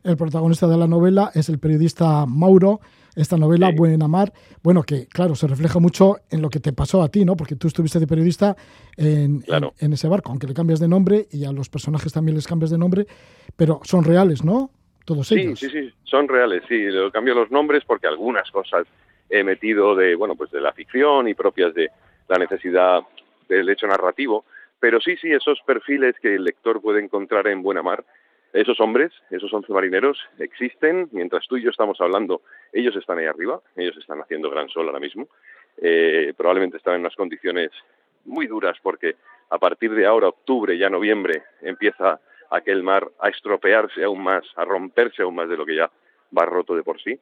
El 0.02 0.16
protagonista 0.16 0.66
de 0.66 0.76
la 0.76 0.86
novela 0.86 1.30
es 1.34 1.48
el 1.48 1.58
periodista 1.58 2.26
Mauro, 2.26 2.80
esta 3.14 3.36
novela, 3.36 3.70
Buena 3.74 4.06
Mar, 4.06 4.32
bueno, 4.62 4.82
que 4.82 5.06
claro, 5.06 5.34
se 5.34 5.46
refleja 5.46 5.78
mucho 5.80 6.16
en 6.30 6.40
lo 6.40 6.50
que 6.50 6.60
te 6.60 6.72
pasó 6.72 7.02
a 7.02 7.08
ti, 7.08 7.24
¿no? 7.24 7.36
Porque 7.36 7.56
tú 7.56 7.66
estuviste 7.66 7.98
de 7.98 8.06
periodista 8.06 8.56
en, 8.96 9.42
en, 9.78 9.92
ese 9.92 10.08
barco, 10.08 10.30
aunque 10.30 10.46
le 10.46 10.54
cambias 10.54 10.78
de 10.78 10.88
nombre 10.88 11.26
y 11.30 11.44
a 11.44 11.52
los 11.52 11.68
personajes 11.68 12.12
también 12.12 12.36
les 12.36 12.46
cambias 12.46 12.70
de 12.70 12.78
nombre, 12.78 13.06
pero 13.56 13.80
son 13.82 14.04
reales, 14.04 14.44
¿no? 14.44 14.70
Todos 15.04 15.32
ellos. 15.32 15.58
Sí, 15.58 15.68
sí, 15.68 15.80
sí, 15.80 15.94
son 16.04 16.28
reales, 16.28 16.62
sí. 16.68 16.76
Le 16.76 17.10
cambio 17.10 17.34
los 17.34 17.50
nombres 17.50 17.82
porque 17.84 18.06
algunas 18.06 18.48
cosas 18.50 18.86
he 19.30 19.42
metido 19.42 19.94
de, 19.94 20.14
bueno, 20.14 20.36
pues 20.36 20.50
de 20.50 20.60
la 20.60 20.72
ficción 20.72 21.28
y 21.28 21.34
propias 21.34 21.74
de 21.74 21.90
la 22.28 22.38
necesidad 22.38 23.00
del 23.48 23.68
hecho 23.68 23.86
narrativo, 23.86 24.44
pero 24.80 25.00
sí, 25.00 25.16
sí, 25.16 25.32
esos 25.32 25.60
perfiles 25.66 26.14
que 26.20 26.34
el 26.34 26.44
lector 26.44 26.80
puede 26.80 27.00
encontrar 27.02 27.46
en 27.48 27.62
Buena 27.62 27.82
Mar, 27.82 28.04
esos 28.52 28.80
hombres, 28.80 29.12
esos 29.30 29.52
once 29.52 29.72
marineros, 29.72 30.18
existen. 30.38 31.08
Mientras 31.12 31.46
tú 31.46 31.56
y 31.56 31.62
yo 31.62 31.70
estamos 31.70 32.00
hablando, 32.00 32.42
ellos 32.72 32.96
están 32.96 33.18
ahí 33.18 33.26
arriba, 33.26 33.60
ellos 33.76 33.96
están 33.96 34.20
haciendo 34.20 34.50
gran 34.50 34.68
sol 34.68 34.86
ahora 34.86 35.00
mismo. 35.00 35.28
Eh, 35.76 36.32
probablemente 36.36 36.78
están 36.78 36.94
en 36.94 37.00
unas 37.00 37.16
condiciones 37.16 37.70
muy 38.24 38.46
duras 38.46 38.76
porque 38.82 39.16
a 39.50 39.58
partir 39.58 39.92
de 39.94 40.06
ahora, 40.06 40.28
octubre, 40.28 40.76
ya 40.78 40.88
noviembre, 40.88 41.42
empieza 41.62 42.20
aquel 42.50 42.82
mar 42.82 43.08
a 43.20 43.28
estropearse 43.28 44.02
aún 44.04 44.22
más, 44.22 44.44
a 44.56 44.64
romperse 44.64 45.22
aún 45.22 45.34
más 45.34 45.48
de 45.48 45.56
lo 45.56 45.66
que 45.66 45.76
ya 45.76 45.90
va 46.36 46.46
roto 46.46 46.74
de 46.74 46.82
por 46.82 47.00
sí. 47.02 47.18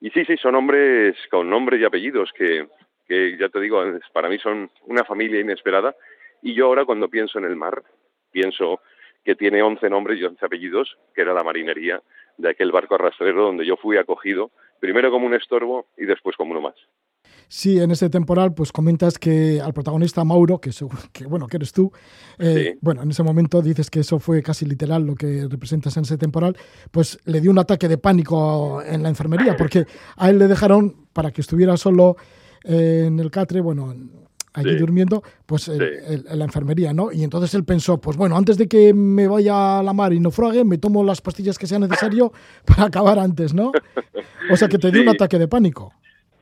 Y 0.00 0.10
sí, 0.10 0.24
sí, 0.24 0.36
son 0.36 0.54
hombres 0.54 1.16
con 1.30 1.48
nombres 1.48 1.80
y 1.80 1.84
apellidos 1.84 2.32
que, 2.32 2.66
que 3.06 3.36
ya 3.38 3.48
te 3.48 3.60
digo, 3.60 3.82
para 4.12 4.28
mí 4.28 4.38
son 4.38 4.70
una 4.86 5.04
familia 5.04 5.40
inesperada 5.40 5.94
y 6.42 6.54
yo 6.54 6.66
ahora 6.66 6.84
cuando 6.84 7.08
pienso 7.08 7.38
en 7.38 7.44
el 7.44 7.56
mar, 7.56 7.82
pienso 8.30 8.80
que 9.24 9.36
tiene 9.36 9.62
11 9.62 9.88
nombres 9.88 10.18
y 10.18 10.24
11 10.24 10.44
apellidos, 10.44 10.96
que 11.14 11.22
era 11.22 11.32
la 11.32 11.44
marinería 11.44 12.02
de 12.36 12.50
aquel 12.50 12.72
barco 12.72 12.96
arrastrero 12.96 13.44
donde 13.44 13.64
yo 13.64 13.76
fui 13.76 13.96
acogido, 13.96 14.50
primero 14.80 15.10
como 15.10 15.26
un 15.26 15.34
estorbo 15.34 15.86
y 15.96 16.04
después 16.04 16.36
como 16.36 16.50
uno 16.52 16.60
más. 16.60 16.74
Sí, 17.46 17.78
en 17.78 17.90
ese 17.90 18.08
temporal, 18.08 18.54
pues 18.54 18.72
comentas 18.72 19.18
que 19.18 19.60
al 19.60 19.74
protagonista 19.74 20.24
Mauro, 20.24 20.58
que, 20.58 20.70
que 21.12 21.26
bueno, 21.26 21.46
que 21.46 21.58
eres 21.58 21.72
tú, 21.72 21.92
eh, 22.38 22.78
bueno, 22.80 23.02
en 23.02 23.10
ese 23.10 23.22
momento 23.22 23.60
dices 23.62 23.90
que 23.90 24.00
eso 24.00 24.18
fue 24.18 24.42
casi 24.42 24.64
literal 24.64 25.04
lo 25.04 25.14
que 25.14 25.46
representas 25.48 25.96
en 25.98 26.04
ese 26.04 26.16
temporal, 26.16 26.56
pues 26.90 27.20
le 27.26 27.40
dio 27.40 27.50
un 27.50 27.58
ataque 27.58 27.88
de 27.88 27.98
pánico 27.98 28.82
en 28.82 29.02
la 29.02 29.10
enfermería, 29.10 29.54
porque 29.56 29.84
a 30.16 30.30
él 30.30 30.38
le 30.38 30.48
dejaron 30.48 31.06
para 31.12 31.30
que 31.30 31.42
estuviera 31.42 31.76
solo 31.76 32.16
en 32.64 33.18
el 33.20 33.30
catre, 33.30 33.60
bueno, 33.60 33.94
allí 34.54 34.76
durmiendo, 34.76 35.22
pues 35.46 35.68
en 35.68 36.38
la 36.38 36.44
enfermería, 36.44 36.92
¿no? 36.92 37.10
Y 37.12 37.24
entonces 37.24 37.54
él 37.54 37.64
pensó, 37.64 38.00
pues 38.00 38.16
bueno, 38.16 38.36
antes 38.36 38.58
de 38.58 38.68
que 38.68 38.92
me 38.94 39.26
vaya 39.26 39.78
a 39.78 39.82
la 39.82 39.92
mar 39.92 40.12
y 40.12 40.20
no 40.20 40.30
frague, 40.30 40.64
me 40.64 40.78
tomo 40.78 41.04
las 41.04 41.20
pastillas 41.20 41.58
que 41.58 41.66
sea 41.66 41.78
necesario 41.78 42.32
para 42.66 42.84
acabar 42.84 43.18
antes, 43.18 43.54
¿no? 43.54 43.72
O 44.50 44.56
sea 44.56 44.68
que 44.68 44.78
te 44.78 44.90
dio 44.90 45.02
un 45.02 45.08
ataque 45.08 45.38
de 45.38 45.48
pánico. 45.48 45.92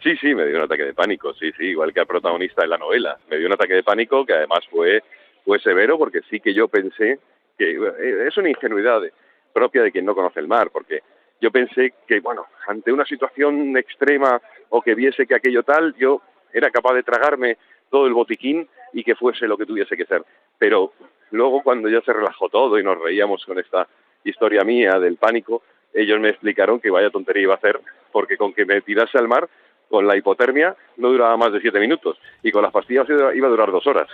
Sí, 0.03 0.17
sí, 0.17 0.35
me 0.35 0.47
dio 0.47 0.57
un 0.57 0.65
ataque 0.65 0.85
de 0.85 0.95
pánico, 0.95 1.35
sí, 1.35 1.53
sí, 1.59 1.67
igual 1.67 1.93
que 1.93 2.01
al 2.01 2.07
protagonista 2.07 2.63
de 2.63 2.69
la 2.69 2.79
novela. 2.79 3.19
Me 3.31 3.37
dio 3.37 3.47
un 3.47 3.53
ataque 3.53 3.75
de 3.75 3.83
pánico 3.83 4.25
que 4.25 4.33
además 4.33 4.61
fue, 4.71 5.03
fue 5.45 5.61
severo 5.61 5.99
porque 5.99 6.21
sí 6.31 6.41
que 6.41 6.55
yo 6.55 6.69
pensé 6.69 7.19
que 7.59 7.73
eh, 7.73 8.27
es 8.27 8.37
una 8.39 8.49
ingenuidad 8.49 9.03
propia 9.53 9.83
de 9.83 9.93
quien 9.93 10.07
no 10.07 10.15
conoce 10.15 10.41
el 10.41 10.49
mar, 10.49 10.71
porque 10.73 11.01
yo 11.41 11.51
pensé 11.51 11.93
que, 12.07 12.21
bueno, 12.21 12.47
ante 12.67 12.93
una 12.93 13.05
situación 13.05 13.77
extrema 13.77 14.41
o 14.71 14.81
que 14.81 14.95
viese 14.95 15.27
que 15.27 15.35
aquello 15.35 15.63
tal, 15.63 15.95
yo 15.97 16.23
era 16.53 16.71
capaz 16.71 16.95
de 16.95 17.03
tragarme 17.03 17.59
todo 17.91 18.07
el 18.07 18.15
botiquín 18.15 18.69
y 18.93 19.05
que 19.05 19.15
fuese 19.15 19.47
lo 19.47 19.57
que 19.57 19.67
tuviese 19.67 19.97
que 19.97 20.07
ser. 20.07 20.25
Pero 20.59 20.93
luego 21.31 21.63
cuando 21.63 21.89
ya 21.89 22.01
se 22.03 22.13
relajó 22.13 22.49
todo 22.49 22.79
y 22.79 22.85
nos 22.85 22.99
reíamos 22.99 23.45
con 23.45 23.59
esta 23.59 23.89
historia 24.25 24.65
mía 24.65 24.99
del 24.99 25.17
pánico, 25.17 25.63
ellos 25.93 26.21
me 26.21 26.31
explicaron 26.31 26.81
que 26.81 26.91
vaya 26.91 27.11
tontería 27.11 27.43
iba 27.43 27.55
a 27.55 27.59
hacer, 27.59 27.81
porque 28.13 28.37
con 28.37 28.53
que 28.53 28.65
me 28.65 28.81
tirase 28.81 29.19
al 29.19 29.29
mar, 29.29 29.49
con 29.89 30.07
la 30.07 30.17
hipotermia 30.17 30.77
no 30.99 31.09
duraba 31.11 31.37
más 31.37 31.53
de 31.53 31.61
siete 31.61 31.81
minutos 31.81 32.17
y 32.43 32.53
con 32.53 32.63
las 32.63 32.73
pastillas 32.73 33.09
iba 33.09 33.47
a 33.47 33.51
durar 33.51 33.73
dos 33.73 33.87
horas. 33.87 34.09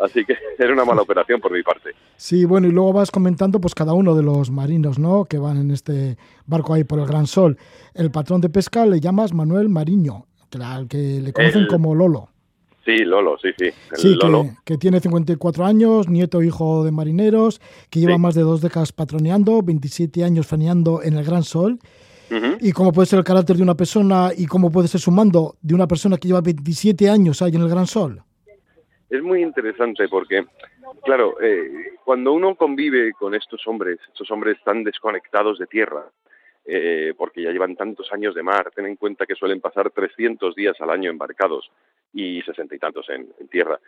Así 0.00 0.24
que 0.24 0.36
era 0.58 0.72
una 0.72 0.84
mala 0.84 1.02
operación 1.02 1.40
por 1.40 1.52
mi 1.52 1.62
parte. 1.62 1.90
Sí, 2.16 2.44
bueno, 2.44 2.68
y 2.68 2.70
luego 2.70 2.92
vas 2.92 3.10
comentando 3.10 3.60
pues 3.60 3.74
cada 3.74 3.92
uno 3.92 4.14
de 4.14 4.22
los 4.22 4.50
marinos, 4.50 4.98
¿no? 4.98 5.24
Que 5.24 5.38
van 5.38 5.56
en 5.56 5.70
este 5.72 6.16
barco 6.46 6.74
ahí 6.74 6.84
por 6.84 7.00
el 7.00 7.06
Gran 7.06 7.26
Sol. 7.26 7.58
El 7.92 8.10
patrón 8.10 8.40
de 8.40 8.50
pesca 8.50 8.86
le 8.86 9.00
llamas 9.00 9.34
Manuel 9.34 9.68
Mariño, 9.68 10.26
al 10.62 10.86
que 10.86 11.20
le 11.20 11.32
conocen 11.32 11.66
como 11.66 11.94
Lolo. 11.94 12.28
Sí, 12.84 12.98
Lolo, 12.98 13.38
sí, 13.38 13.48
sí. 13.58 13.70
sí, 13.94 14.18
Que, 14.64 14.76
tiene 14.76 15.00
54 15.00 15.64
años, 15.64 16.08
nieto 16.08 16.42
hijo 16.42 16.84
de 16.84 16.90
marineros, 16.90 17.60
que 17.90 18.00
lleva 18.00 18.18
más 18.18 18.34
de 18.34 18.42
dos 18.42 18.60
décadas 18.60 18.92
patroneando, 18.92 19.62
27 19.62 20.22
años 20.22 20.46
faneando 20.46 21.02
en 21.02 21.16
el 21.16 21.24
Gran 21.24 21.44
Sol. 21.44 21.78
¿Y 22.60 22.72
cómo 22.72 22.92
puede 22.92 23.06
ser 23.06 23.20
el 23.20 23.24
carácter 23.24 23.56
de 23.56 23.62
una 23.62 23.74
persona 23.74 24.30
y 24.36 24.46
cómo 24.46 24.70
puede 24.70 24.88
ser 24.88 25.00
su 25.00 25.10
mando 25.10 25.56
de 25.62 25.74
una 25.74 25.86
persona 25.86 26.16
que 26.16 26.28
lleva 26.28 26.40
27 26.40 27.08
años 27.08 27.40
ahí 27.40 27.54
en 27.54 27.62
el 27.62 27.68
Gran 27.68 27.86
Sol? 27.86 28.22
Es 29.08 29.22
muy 29.22 29.42
interesante 29.42 30.08
porque, 30.08 30.44
claro, 31.04 31.40
eh, 31.40 31.92
cuando 32.04 32.32
uno 32.32 32.54
convive 32.56 33.12
con 33.12 33.34
estos 33.34 33.66
hombres, 33.66 33.98
estos 34.08 34.30
hombres 34.30 34.58
tan 34.64 34.82
desconectados 34.82 35.58
de 35.58 35.66
tierra, 35.66 36.04
eh, 36.64 37.12
porque 37.16 37.42
ya 37.42 37.50
llevan 37.50 37.76
tantos 37.76 38.12
años 38.12 38.34
de 38.34 38.42
mar, 38.42 38.70
ten 38.74 38.86
en 38.86 38.96
cuenta 38.96 39.26
que 39.26 39.34
suelen 39.34 39.60
pasar 39.60 39.90
300 39.90 40.54
días 40.54 40.80
al 40.80 40.90
año 40.90 41.10
embarcados 41.10 41.70
y 42.12 42.42
sesenta 42.42 42.74
y 42.74 42.78
tantos 42.78 43.08
en, 43.10 43.28
tierra. 43.50 43.78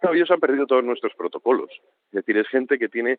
Claro, 0.00 0.14
ellos 0.14 0.30
han 0.30 0.40
perdido 0.40 0.66
todos 0.66 0.84
nuestros 0.84 1.14
protocolos. 1.14 1.70
Es 2.06 2.12
decir, 2.12 2.36
es 2.36 2.48
gente 2.48 2.78
que 2.78 2.88
tiene 2.88 3.18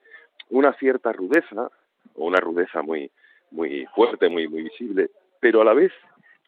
una 0.50 0.74
cierta 0.74 1.12
rudeza, 1.12 1.70
o 2.16 2.26
una 2.26 2.40
rudeza 2.40 2.82
muy, 2.82 3.12
muy 3.52 3.86
fuerte, 3.96 4.30
muy, 4.30 4.48
muy 4.48 4.64
visible, 4.64 5.10
pero 5.40 5.62
a 5.62 5.66
la 5.66 5.74
vez 5.74 5.92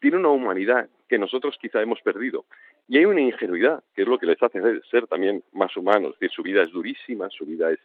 tiene 0.00 0.16
una 0.16 0.28
humanidad 0.30 0.88
que 1.08 1.18
nosotros 1.18 1.56
quizá 1.60 1.82
hemos 1.82 2.00
perdido. 2.00 2.44
Y 2.88 2.98
hay 2.98 3.04
una 3.04 3.20
ingenuidad, 3.20 3.82
que 3.94 4.02
es 4.02 4.08
lo 4.08 4.18
que 4.18 4.26
les 4.26 4.42
hace 4.42 4.60
ser 4.90 5.06
también 5.06 5.42
más 5.52 5.76
humanos. 5.76 6.16
Su 6.30 6.42
vida 6.42 6.62
es 6.62 6.70
durísima, 6.70 7.28
su 7.30 7.46
vida 7.46 7.70
es 7.70 7.78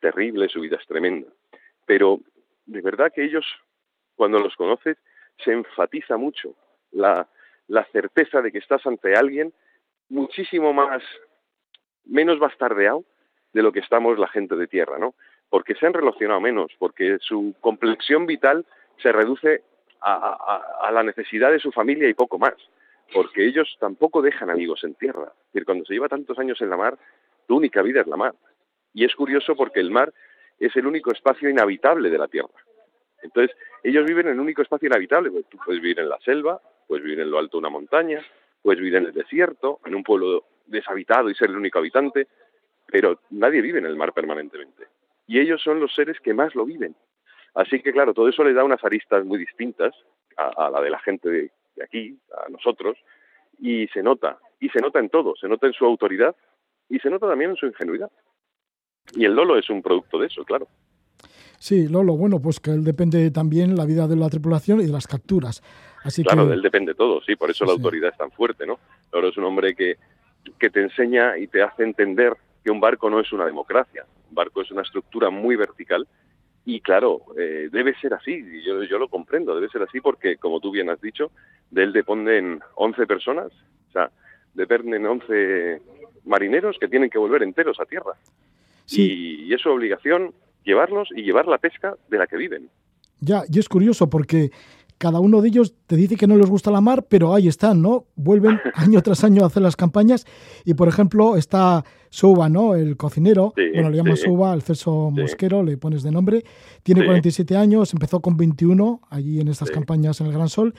terrible, 0.00 0.48
su 0.48 0.60
vida 0.60 0.76
es 0.80 0.86
tremenda. 0.86 1.28
Pero 1.86 2.20
de 2.66 2.80
verdad 2.80 3.12
que 3.14 3.24
ellos, 3.24 3.46
cuando 4.16 4.38
los 4.38 4.54
conoces, 4.56 4.96
se 5.44 5.52
enfatiza 5.52 6.16
mucho 6.16 6.54
la, 6.90 7.28
certeza 7.92 8.42
de 8.42 8.52
que 8.52 8.58
estás 8.58 8.86
ante 8.86 9.14
alguien 9.14 9.52
muchísimo 10.08 10.72
más, 10.72 11.02
menos 12.04 12.38
bastardeado 12.38 13.04
de 13.52 13.62
lo 13.62 13.72
que 13.72 13.80
estamos 13.80 14.18
la 14.18 14.28
gente 14.28 14.56
de 14.56 14.66
tierra, 14.66 14.98
¿no? 14.98 15.14
Porque 15.48 15.74
se 15.74 15.86
han 15.86 15.92
relacionado 15.92 16.40
menos, 16.40 16.72
porque 16.78 17.18
su 17.20 17.54
complexión 17.60 18.26
vital 18.26 18.66
se 19.02 19.12
reduce 19.12 19.62
a, 20.00 20.90
la 20.92 21.02
necesidad 21.02 21.50
de 21.50 21.60
su 21.60 21.70
familia 21.70 22.08
y 22.08 22.14
poco 22.14 22.38
más, 22.38 22.54
porque 23.12 23.46
ellos 23.46 23.76
tampoco 23.78 24.22
dejan 24.22 24.50
amigos 24.50 24.82
en 24.84 24.94
tierra. 24.94 25.32
Es 25.46 25.52
decir, 25.52 25.64
cuando 25.64 25.84
se 25.84 25.94
lleva 25.94 26.08
tantos 26.08 26.38
años 26.38 26.60
en 26.60 26.70
la 26.70 26.76
mar, 26.76 26.98
tu 27.46 27.56
única 27.56 27.82
vida 27.82 28.00
es 28.00 28.06
la 28.06 28.16
mar. 28.16 28.34
Y 28.94 29.04
es 29.04 29.14
curioso 29.14 29.54
porque 29.54 29.80
el 29.80 29.90
mar 29.90 30.12
es 30.58 30.74
el 30.76 30.86
único 30.86 31.12
espacio 31.12 31.48
inhabitable 31.48 32.10
de 32.10 32.18
la 32.18 32.28
tierra. 32.28 32.50
Entonces, 33.22 33.56
ellos 33.82 34.04
viven 34.04 34.26
en 34.26 34.34
el 34.34 34.40
único 34.40 34.62
espacio 34.62 34.88
inhabitable. 34.88 35.30
Pues 35.30 35.46
tú 35.48 35.58
puedes 35.64 35.80
vivir 35.80 36.00
en 36.00 36.08
la 36.08 36.18
selva, 36.20 36.60
puedes 36.86 37.04
vivir 37.04 37.20
en 37.20 37.30
lo 37.30 37.38
alto 37.38 37.56
de 37.56 37.60
una 37.60 37.70
montaña, 37.70 38.24
puedes 38.62 38.80
vivir 38.80 38.96
en 38.96 39.06
el 39.06 39.12
desierto, 39.12 39.80
en 39.84 39.94
un 39.94 40.02
pueblo 40.02 40.44
deshabitado 40.66 41.30
y 41.30 41.34
ser 41.34 41.50
el 41.50 41.56
único 41.56 41.78
habitante, 41.78 42.28
pero 42.86 43.20
nadie 43.30 43.62
vive 43.62 43.78
en 43.78 43.86
el 43.86 43.96
mar 43.96 44.12
permanentemente. 44.12 44.86
Y 45.26 45.40
ellos 45.40 45.62
son 45.62 45.80
los 45.80 45.94
seres 45.94 46.18
que 46.20 46.34
más 46.34 46.54
lo 46.54 46.64
viven. 46.64 46.94
Así 47.54 47.80
que, 47.80 47.92
claro, 47.92 48.14
todo 48.14 48.28
eso 48.28 48.44
le 48.44 48.54
da 48.54 48.64
unas 48.64 48.82
aristas 48.84 49.24
muy 49.24 49.38
distintas 49.38 49.94
a, 50.36 50.70
la 50.70 50.80
de 50.80 50.90
la 50.90 50.98
gente 51.00 51.28
de, 51.28 51.50
aquí, 51.82 52.18
a 52.46 52.48
nosotros, 52.48 52.96
y 53.58 53.86
se 53.88 54.02
nota, 54.02 54.38
y 54.58 54.68
se 54.70 54.80
nota 54.80 54.98
en 54.98 55.10
todo, 55.10 55.34
se 55.36 55.48
nota 55.48 55.66
en 55.66 55.72
su 55.72 55.84
autoridad 55.84 56.34
y 56.88 56.98
se 56.98 57.10
nota 57.10 57.28
también 57.28 57.50
en 57.50 57.56
su 57.56 57.66
ingenuidad. 57.66 58.10
Y 59.14 59.24
el 59.24 59.34
Lolo 59.34 59.58
es 59.58 59.68
un 59.68 59.82
producto 59.82 60.18
de 60.18 60.26
eso, 60.26 60.44
claro. 60.44 60.66
Sí, 61.62 61.86
Lolo, 61.86 62.16
bueno, 62.16 62.42
pues 62.42 62.58
que 62.58 62.72
él 62.72 62.82
depende 62.82 63.30
también 63.30 63.76
la 63.76 63.86
vida 63.86 64.08
de 64.08 64.16
la 64.16 64.28
tripulación 64.28 64.80
y 64.80 64.86
de 64.86 64.90
las 64.90 65.06
capturas. 65.06 65.62
Así 66.02 66.24
claro, 66.24 66.48
de 66.48 66.56
él 66.56 66.60
depende 66.60 66.92
todo, 66.92 67.22
sí, 67.22 67.36
por 67.36 67.52
eso 67.52 67.64
la 67.64 67.70
autoridad 67.70 68.10
es 68.10 68.18
tan 68.18 68.32
fuerte, 68.32 68.66
¿no? 68.66 68.80
Lolo 69.12 69.28
es 69.28 69.36
un 69.36 69.44
hombre 69.44 69.76
que, 69.76 69.96
que 70.58 70.70
te 70.70 70.82
enseña 70.82 71.38
y 71.38 71.46
te 71.46 71.62
hace 71.62 71.84
entender 71.84 72.36
que 72.64 72.72
un 72.72 72.80
barco 72.80 73.08
no 73.08 73.20
es 73.20 73.32
una 73.32 73.46
democracia, 73.46 74.04
un 74.28 74.34
barco 74.34 74.60
es 74.62 74.72
una 74.72 74.82
estructura 74.82 75.30
muy 75.30 75.54
vertical 75.54 76.08
y 76.64 76.80
claro, 76.80 77.20
eh, 77.38 77.68
debe 77.70 77.94
ser 78.00 78.14
así, 78.14 78.44
yo, 78.66 78.82
yo 78.82 78.98
lo 78.98 79.06
comprendo, 79.06 79.54
debe 79.54 79.68
ser 79.68 79.82
así 79.82 80.00
porque, 80.00 80.38
como 80.38 80.58
tú 80.58 80.72
bien 80.72 80.90
has 80.90 81.00
dicho, 81.00 81.30
de 81.70 81.84
él 81.84 81.92
dependen 81.92 82.60
11 82.74 83.06
personas, 83.06 83.52
o 83.88 83.92
sea, 83.92 84.10
dependen 84.52 85.06
11 85.06 85.80
marineros 86.24 86.76
que 86.80 86.88
tienen 86.88 87.08
que 87.08 87.18
volver 87.18 87.44
enteros 87.44 87.78
a 87.78 87.84
tierra. 87.84 88.14
Y, 88.88 89.44
y 89.44 89.54
es 89.54 89.60
su 89.60 89.70
obligación 89.70 90.34
llevarlos 90.64 91.08
y 91.14 91.22
llevar 91.22 91.46
la 91.46 91.58
pesca 91.58 91.96
de 92.08 92.18
la 92.18 92.26
que 92.26 92.36
viven. 92.36 92.68
Ya, 93.20 93.44
y 93.48 93.58
es 93.58 93.68
curioso 93.68 94.10
porque 94.10 94.50
cada 94.98 95.18
uno 95.18 95.40
de 95.40 95.48
ellos 95.48 95.74
te 95.86 95.96
dice 95.96 96.16
que 96.16 96.28
no 96.28 96.36
les 96.36 96.48
gusta 96.48 96.70
la 96.70 96.80
mar, 96.80 97.06
pero 97.08 97.34
ahí 97.34 97.48
están, 97.48 97.82
¿no? 97.82 98.06
Vuelven 98.14 98.60
año 98.74 99.02
tras 99.02 99.24
año 99.24 99.42
a 99.42 99.46
hacer 99.46 99.62
las 99.62 99.74
campañas 99.74 100.26
y, 100.64 100.74
por 100.74 100.86
ejemplo, 100.86 101.36
está 101.36 101.84
Souba, 102.08 102.48
¿no? 102.48 102.74
El 102.74 102.96
cocinero, 102.96 103.52
bueno, 103.74 103.90
le 103.90 103.96
llama 103.96 104.14
sí. 104.14 104.24
Souba, 104.24 104.52
Alfonso 104.52 105.10
Mosquero, 105.10 105.62
le 105.62 105.76
pones 105.76 106.02
de 106.02 106.12
nombre, 106.12 106.44
tiene 106.82 107.04
47 107.04 107.56
años, 107.56 107.92
empezó 107.92 108.20
con 108.20 108.36
21 108.36 109.00
allí 109.10 109.40
en 109.40 109.48
estas 109.48 109.70
campañas 109.70 110.20
en 110.20 110.28
el 110.28 110.32
Gran 110.32 110.48
Sol 110.48 110.74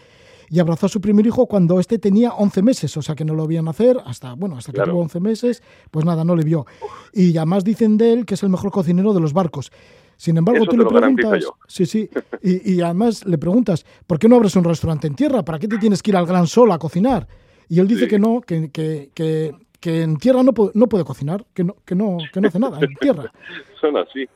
y 0.49 0.59
abrazó 0.59 0.85
a 0.85 0.89
su 0.89 1.01
primer 1.01 1.25
hijo 1.25 1.45
cuando 1.47 1.79
este 1.79 1.99
tenía 1.99 2.31
11 2.31 2.61
meses, 2.61 2.97
o 2.97 3.01
sea 3.01 3.15
que 3.15 3.25
no 3.25 3.33
lo 3.33 3.47
vían 3.47 3.65
nacer 3.65 3.97
hasta, 4.05 4.33
bueno, 4.33 4.57
hasta 4.57 4.71
que 4.71 4.81
tuvo 4.81 4.99
11 5.01 5.19
meses, 5.19 5.63
pues 5.91 6.05
nada, 6.05 6.23
no 6.23 6.35
le 6.35 6.43
vio. 6.43 6.65
Y 7.13 7.37
además 7.37 7.63
dicen 7.63 7.97
de 7.97 8.13
él 8.13 8.25
que 8.25 8.35
es 8.35 8.43
el 8.43 8.49
mejor 8.49 8.71
cocinero 8.71 9.13
de 9.13 9.19
los 9.19 9.33
barcos. 9.33 9.71
Sin 10.17 10.37
embargo, 10.37 10.65
tú 10.65 10.77
le 10.77 10.85
preguntas, 10.85 11.45
sí, 11.67 11.85
sí, 11.85 12.09
y, 12.41 12.81
además 12.81 13.25
le 13.25 13.37
preguntas, 13.37 13.85
¿por 14.07 14.19
qué 14.19 14.29
no 14.29 14.35
abres 14.35 14.55
un 14.55 14.63
restaurante 14.63 15.07
en 15.07 15.15
tierra? 15.15 15.43
¿Para 15.43 15.59
qué 15.59 15.67
te 15.67 15.77
tienes 15.77 16.01
que 16.01 16.11
ir 16.11 16.17
al 16.17 16.25
Gran 16.25 16.47
Sol 16.47 16.71
a 16.71 16.77
cocinar? 16.77 17.27
Y 17.67 17.79
él 17.79 17.87
dice 17.87 18.07
que 18.07 18.19
no, 18.19 18.41
que, 18.41 18.71
que, 18.71 19.09
que, 19.13 20.01
en 20.01 20.17
tierra 20.17 20.43
no, 20.43 20.53
no 20.73 20.87
puede 20.87 21.03
cocinar, 21.03 21.43
que 21.53 21.63
no, 21.63 21.75
que 21.85 21.95
no, 21.95 22.17
que 22.31 22.39
no 22.39 22.47
hace 22.47 22.59
nada 22.59 22.79
en 22.79 22.93
tierra. 22.95 23.31
son 23.81 23.97
así, 23.97 24.27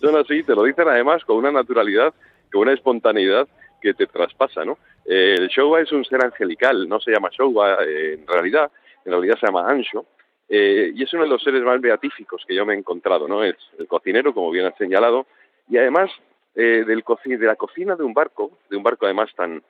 son 0.00 0.16
así, 0.16 0.42
te 0.42 0.54
lo 0.54 0.64
dicen 0.64 0.86
además 0.88 1.24
con 1.24 1.36
una 1.36 1.50
naturalidad, 1.50 2.14
con 2.52 2.62
una 2.62 2.72
espontaneidad 2.72 3.48
que 3.80 3.94
te 3.94 4.06
traspasa, 4.06 4.64
¿no? 4.64 4.78
Eh, 5.04 5.36
el 5.38 5.48
Showa 5.48 5.80
es 5.80 5.92
un 5.92 6.04
ser 6.04 6.24
angelical, 6.24 6.88
no 6.88 7.00
se 7.00 7.10
llama 7.10 7.30
Showa 7.30 7.78
eh, 7.84 8.14
en 8.14 8.26
realidad, 8.26 8.70
en 9.04 9.12
realidad 9.12 9.36
se 9.38 9.46
llama 9.46 9.68
Ansho, 9.68 10.06
eh, 10.48 10.92
y 10.94 11.02
es 11.02 11.12
uno 11.14 11.24
de 11.24 11.30
los 11.30 11.42
seres 11.42 11.62
más 11.62 11.80
beatíficos 11.80 12.44
que 12.46 12.54
yo 12.54 12.66
me 12.66 12.74
he 12.74 12.78
encontrado, 12.78 13.26
¿no? 13.26 13.42
Es 13.42 13.56
el 13.78 13.86
cocinero, 13.86 14.34
como 14.34 14.50
bien 14.50 14.66
has 14.66 14.76
señalado, 14.76 15.26
y 15.68 15.78
además 15.78 16.10
eh, 16.54 16.84
del 16.86 17.02
de 17.24 17.46
la 17.46 17.56
cocina 17.56 17.96
de 17.96 18.04
un 18.04 18.12
barco, 18.12 18.58
de 18.68 18.76
un 18.76 18.82
barco 18.82 19.06
además 19.06 19.30
tan, 19.34 19.62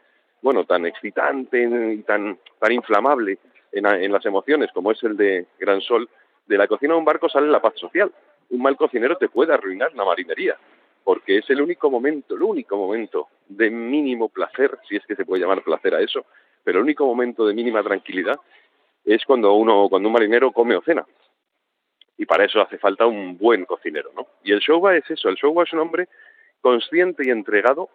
bueno, 0.42 0.64
tan 0.64 0.84
excitante 0.86 1.62
y 1.62 2.02
tan, 2.02 2.38
tan 2.58 2.72
inflamable 2.72 3.38
en, 3.70 3.86
en 3.86 4.12
las 4.12 4.26
emociones 4.26 4.70
como 4.72 4.90
es 4.90 5.02
el 5.04 5.16
de 5.16 5.46
Gran 5.58 5.80
Sol, 5.80 6.08
de 6.46 6.58
la 6.58 6.66
cocina 6.66 6.94
de 6.94 6.98
un 6.98 7.04
barco 7.04 7.28
sale 7.28 7.46
la 7.46 7.62
paz 7.62 7.74
social. 7.76 8.12
Un 8.50 8.60
mal 8.60 8.76
cocinero 8.76 9.16
te 9.16 9.28
puede 9.28 9.54
arruinar 9.54 9.94
la 9.94 10.04
marinería, 10.04 10.58
porque 11.04 11.38
es 11.38 11.50
el 11.50 11.60
único 11.60 11.90
momento, 11.90 12.34
el 12.34 12.42
único 12.42 12.76
momento 12.76 13.28
de 13.48 13.70
mínimo 13.70 14.28
placer, 14.28 14.78
si 14.88 14.96
es 14.96 15.06
que 15.06 15.16
se 15.16 15.24
puede 15.24 15.42
llamar 15.42 15.62
placer 15.62 15.94
a 15.94 16.00
eso, 16.00 16.24
pero 16.64 16.78
el 16.78 16.84
único 16.84 17.06
momento 17.06 17.46
de 17.46 17.54
mínima 17.54 17.82
tranquilidad 17.82 18.36
es 19.04 19.24
cuando 19.24 19.52
uno, 19.54 19.88
cuando 19.88 20.08
un 20.08 20.12
marinero 20.12 20.52
come 20.52 20.76
o 20.76 20.82
cena. 20.82 21.04
Y 22.16 22.26
para 22.26 22.44
eso 22.44 22.60
hace 22.60 22.78
falta 22.78 23.06
un 23.06 23.36
buen 23.36 23.64
cocinero, 23.64 24.10
¿no? 24.14 24.28
Y 24.44 24.52
el 24.52 24.60
Showa 24.60 24.96
es 24.96 25.10
eso, 25.10 25.28
el 25.28 25.34
Showa 25.34 25.64
es 25.64 25.72
un 25.72 25.80
hombre 25.80 26.08
consciente 26.60 27.26
y 27.26 27.30
entregado 27.30 27.88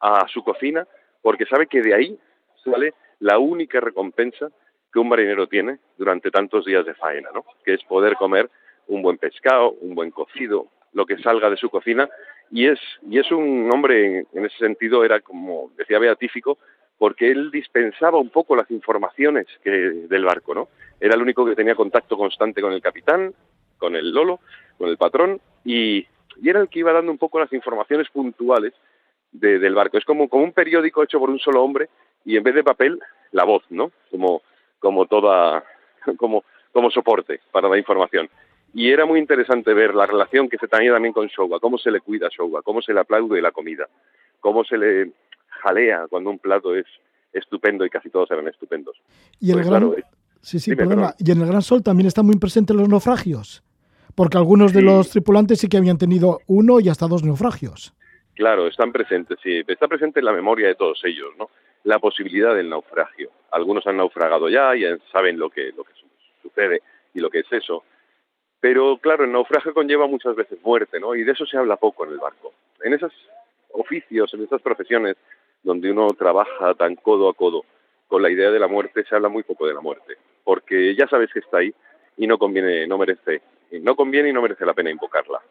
a 0.00 0.26
su 0.28 0.42
cocina 0.42 0.86
porque 1.20 1.46
sabe 1.46 1.66
que 1.66 1.82
de 1.82 1.94
ahí 1.94 2.18
sale 2.64 2.94
la 3.18 3.38
única 3.38 3.80
recompensa 3.80 4.50
que 4.92 4.98
un 4.98 5.08
marinero 5.08 5.46
tiene 5.48 5.78
durante 5.98 6.30
tantos 6.30 6.64
días 6.64 6.86
de 6.86 6.94
faena, 6.94 7.30
¿no? 7.34 7.44
Que 7.64 7.74
es 7.74 7.84
poder 7.84 8.14
comer 8.14 8.50
un 8.86 9.02
buen 9.02 9.18
pescado, 9.18 9.72
un 9.80 9.94
buen 9.94 10.10
cocido, 10.10 10.68
lo 10.94 11.06
que 11.06 11.18
salga 11.18 11.50
de 11.50 11.56
su 11.56 11.68
cocina 11.68 12.08
y 12.50 12.66
es 12.66 12.80
y 13.08 13.18
es 13.18 13.30
un 13.30 13.70
hombre 13.72 14.26
en 14.32 14.44
ese 14.44 14.56
sentido 14.58 15.04
era 15.04 15.20
como 15.20 15.70
decía 15.76 15.98
beatífico 15.98 16.58
porque 16.98 17.30
él 17.30 17.50
dispensaba 17.50 18.18
un 18.18 18.30
poco 18.30 18.56
las 18.56 18.70
informaciones 18.70 19.46
que, 19.62 19.70
del 19.70 20.24
barco, 20.24 20.54
¿no? 20.54 20.68
Era 21.00 21.14
el 21.14 21.22
único 21.22 21.44
que 21.44 21.56
tenía 21.56 21.74
contacto 21.74 22.16
constante 22.16 22.62
con 22.62 22.72
el 22.72 22.80
capitán, 22.80 23.34
con 23.78 23.96
el 23.96 24.10
Lolo, 24.12 24.40
con 24.78 24.88
el 24.88 24.96
patrón, 24.96 25.40
y, 25.64 26.06
y 26.40 26.48
era 26.48 26.60
el 26.60 26.68
que 26.68 26.78
iba 26.78 26.92
dando 26.92 27.10
un 27.10 27.18
poco 27.18 27.40
las 27.40 27.52
informaciones 27.52 28.08
puntuales 28.10 28.72
de, 29.32 29.58
del 29.58 29.74
barco. 29.74 29.98
Es 29.98 30.04
como, 30.04 30.28
como 30.28 30.44
un 30.44 30.52
periódico 30.52 31.02
hecho 31.02 31.18
por 31.18 31.30
un 31.30 31.38
solo 31.38 31.62
hombre 31.62 31.88
y 32.24 32.36
en 32.36 32.42
vez 32.42 32.54
de 32.54 32.64
papel, 32.64 32.98
la 33.32 33.44
voz, 33.44 33.64
¿no? 33.70 33.90
Como, 34.10 34.42
como 34.78 35.06
toda, 35.06 35.64
como, 36.16 36.44
como 36.72 36.90
soporte 36.90 37.40
para 37.50 37.68
la 37.68 37.76
información. 37.76 38.30
Y 38.74 38.90
era 38.90 39.06
muy 39.06 39.20
interesante 39.20 39.72
ver 39.72 39.94
la 39.94 40.04
relación 40.04 40.48
que 40.48 40.58
se 40.58 40.66
tenía 40.66 40.92
también 40.92 41.14
con 41.14 41.28
Showa, 41.28 41.60
cómo 41.60 41.78
se 41.78 41.92
le 41.92 42.00
cuida 42.00 42.26
a 42.26 42.30
Showa, 42.30 42.62
cómo 42.62 42.82
se 42.82 42.92
le 42.92 43.00
aplaude 43.00 43.40
la 43.40 43.52
comida, 43.52 43.88
cómo 44.40 44.64
se 44.64 44.76
le 44.76 45.12
jalea 45.62 46.06
cuando 46.08 46.30
un 46.30 46.40
plato 46.40 46.74
es 46.74 46.84
estupendo 47.32 47.86
y 47.86 47.90
casi 47.90 48.10
todos 48.10 48.30
eran 48.32 48.48
estupendos. 48.48 48.96
Y 49.38 49.50
el 49.50 49.58
pues 49.58 49.68
gran... 49.68 49.94
sí, 50.40 50.58
sí. 50.58 50.72
Y 50.72 51.30
en 51.30 51.40
el 51.40 51.46
Gran 51.46 51.62
Sol 51.62 51.84
también 51.84 52.08
están 52.08 52.26
muy 52.26 52.36
presentes 52.36 52.74
los 52.74 52.88
naufragios, 52.88 53.62
porque 54.16 54.38
algunos 54.38 54.72
de 54.72 54.82
los 54.82 55.10
tripulantes 55.10 55.60
sí 55.60 55.68
que 55.68 55.76
habían 55.76 55.98
tenido 55.98 56.40
uno 56.48 56.80
y 56.80 56.88
hasta 56.88 57.06
dos 57.06 57.22
naufragios. 57.22 57.94
Claro, 58.34 58.66
están 58.66 58.90
presentes, 58.90 59.38
sí. 59.40 59.62
Está 59.68 59.86
presente 59.86 60.18
en 60.18 60.26
la 60.26 60.32
memoria 60.32 60.66
de 60.66 60.74
todos 60.74 61.00
ellos, 61.04 61.30
¿no? 61.38 61.50
La 61.84 62.00
posibilidad 62.00 62.54
del 62.56 62.68
naufragio. 62.68 63.30
Algunos 63.52 63.86
han 63.86 63.98
naufragado 63.98 64.48
ya 64.48 64.74
y 64.74 64.82
saben 65.12 65.38
lo 65.38 65.48
que, 65.48 65.70
lo 65.76 65.84
que 65.84 65.92
sucede 66.42 66.82
y 67.14 67.20
lo 67.20 67.30
que 67.30 67.40
es 67.40 67.52
eso. 67.52 67.84
Pero 68.64 68.96
claro, 68.96 69.24
el 69.24 69.32
naufragio 69.32 69.74
conlleva 69.74 70.06
muchas 70.06 70.34
veces 70.34 70.58
muerte, 70.64 70.98
¿no? 70.98 71.14
Y 71.14 71.22
de 71.22 71.32
eso 71.32 71.44
se 71.44 71.58
habla 71.58 71.76
poco 71.76 72.06
en 72.06 72.12
el 72.12 72.16
barco. 72.16 72.54
En 72.82 72.94
esos 72.94 73.12
oficios, 73.72 74.32
en 74.32 74.42
esas 74.42 74.62
profesiones, 74.62 75.16
donde 75.62 75.90
uno 75.90 76.08
trabaja 76.18 76.72
tan 76.72 76.96
codo 76.96 77.28
a 77.28 77.34
codo 77.34 77.66
con 78.08 78.22
la 78.22 78.30
idea 78.30 78.50
de 78.50 78.58
la 78.58 78.66
muerte, 78.66 79.04
se 79.06 79.14
habla 79.14 79.28
muy 79.28 79.42
poco 79.42 79.66
de 79.66 79.74
la 79.74 79.82
muerte, 79.82 80.14
porque 80.44 80.96
ya 80.96 81.06
sabes 81.08 81.28
que 81.30 81.40
está 81.40 81.58
ahí 81.58 81.74
y 82.16 82.26
no 82.26 82.38
conviene, 82.38 82.86
no 82.86 82.96
merece, 82.96 83.42
no 83.82 83.94
conviene 83.96 84.30
y 84.30 84.32
no 84.32 84.40
merece 84.40 84.64
la 84.64 84.72
pena 84.72 84.90
invocarla. 84.90 85.42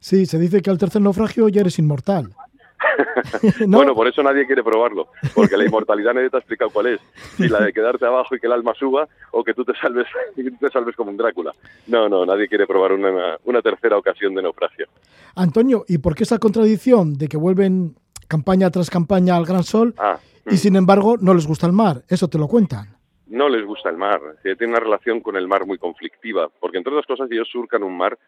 Sí, 0.00 0.26
se 0.26 0.40
dice 0.40 0.62
que 0.62 0.70
al 0.70 0.78
tercer 0.78 1.00
naufragio 1.00 1.48
ya 1.48 1.60
eres 1.60 1.78
inmortal. 1.78 2.34
Bueno, 3.66 3.94
por 3.94 4.06
eso 4.06 4.22
nadie 4.22 4.46
quiere 4.46 4.62
probarlo, 4.62 5.08
porque 5.34 5.56
la 5.56 5.64
inmortalidad 5.64 6.14
nadie 6.14 6.30
te 6.30 6.36
ha 6.36 6.40
explicado 6.40 6.70
cuál 6.70 6.86
es. 6.86 7.00
Si 7.36 7.48
la 7.48 7.60
de 7.60 7.72
quedarte 7.72 8.06
abajo 8.06 8.34
y 8.34 8.40
que 8.40 8.46
el 8.46 8.52
alma 8.52 8.74
suba, 8.74 9.08
o 9.30 9.42
que 9.42 9.54
tú 9.54 9.64
te 9.64 9.74
salves, 9.74 10.06
y 10.36 10.50
te 10.50 10.68
salves 10.68 10.94
como 10.96 11.10
un 11.10 11.16
Drácula. 11.16 11.52
No, 11.86 12.08
no, 12.08 12.24
nadie 12.26 12.48
quiere 12.48 12.66
probar 12.66 12.92
una, 12.92 13.36
una 13.44 13.62
tercera 13.62 13.96
ocasión 13.96 14.34
de 14.34 14.42
naufragio. 14.42 14.86
Antonio, 15.34 15.84
¿y 15.88 15.98
por 15.98 16.14
qué 16.14 16.24
esa 16.24 16.38
contradicción 16.38 17.14
de 17.14 17.28
que 17.28 17.36
vuelven 17.36 17.96
campaña 18.32 18.70
tras 18.70 18.88
campaña 18.88 19.36
al 19.36 19.44
Gran 19.44 19.62
Sol 19.62 19.94
ah, 19.98 20.18
y 20.46 20.54
mm. 20.54 20.56
sin 20.56 20.76
embargo 20.76 21.16
no 21.20 21.34
les 21.34 21.46
gusta 21.46 21.66
el 21.66 21.74
mar. 21.74 22.02
Eso 22.08 22.28
te 22.28 22.38
lo 22.38 22.48
cuentan. 22.48 22.96
No 23.26 23.48
les 23.48 23.64
gusta 23.66 23.90
el 23.90 23.98
mar. 23.98 24.20
Tiene 24.42 24.72
una 24.72 24.80
relación 24.80 25.20
con 25.20 25.36
el 25.36 25.46
mar 25.46 25.66
muy 25.66 25.76
conflictiva, 25.76 26.48
porque 26.60 26.78
entre 26.78 26.92
otras 26.92 27.06
cosas 27.06 27.30
ellos 27.30 27.48
surcan 27.52 27.82
un 27.82 27.96
mar 27.96 28.18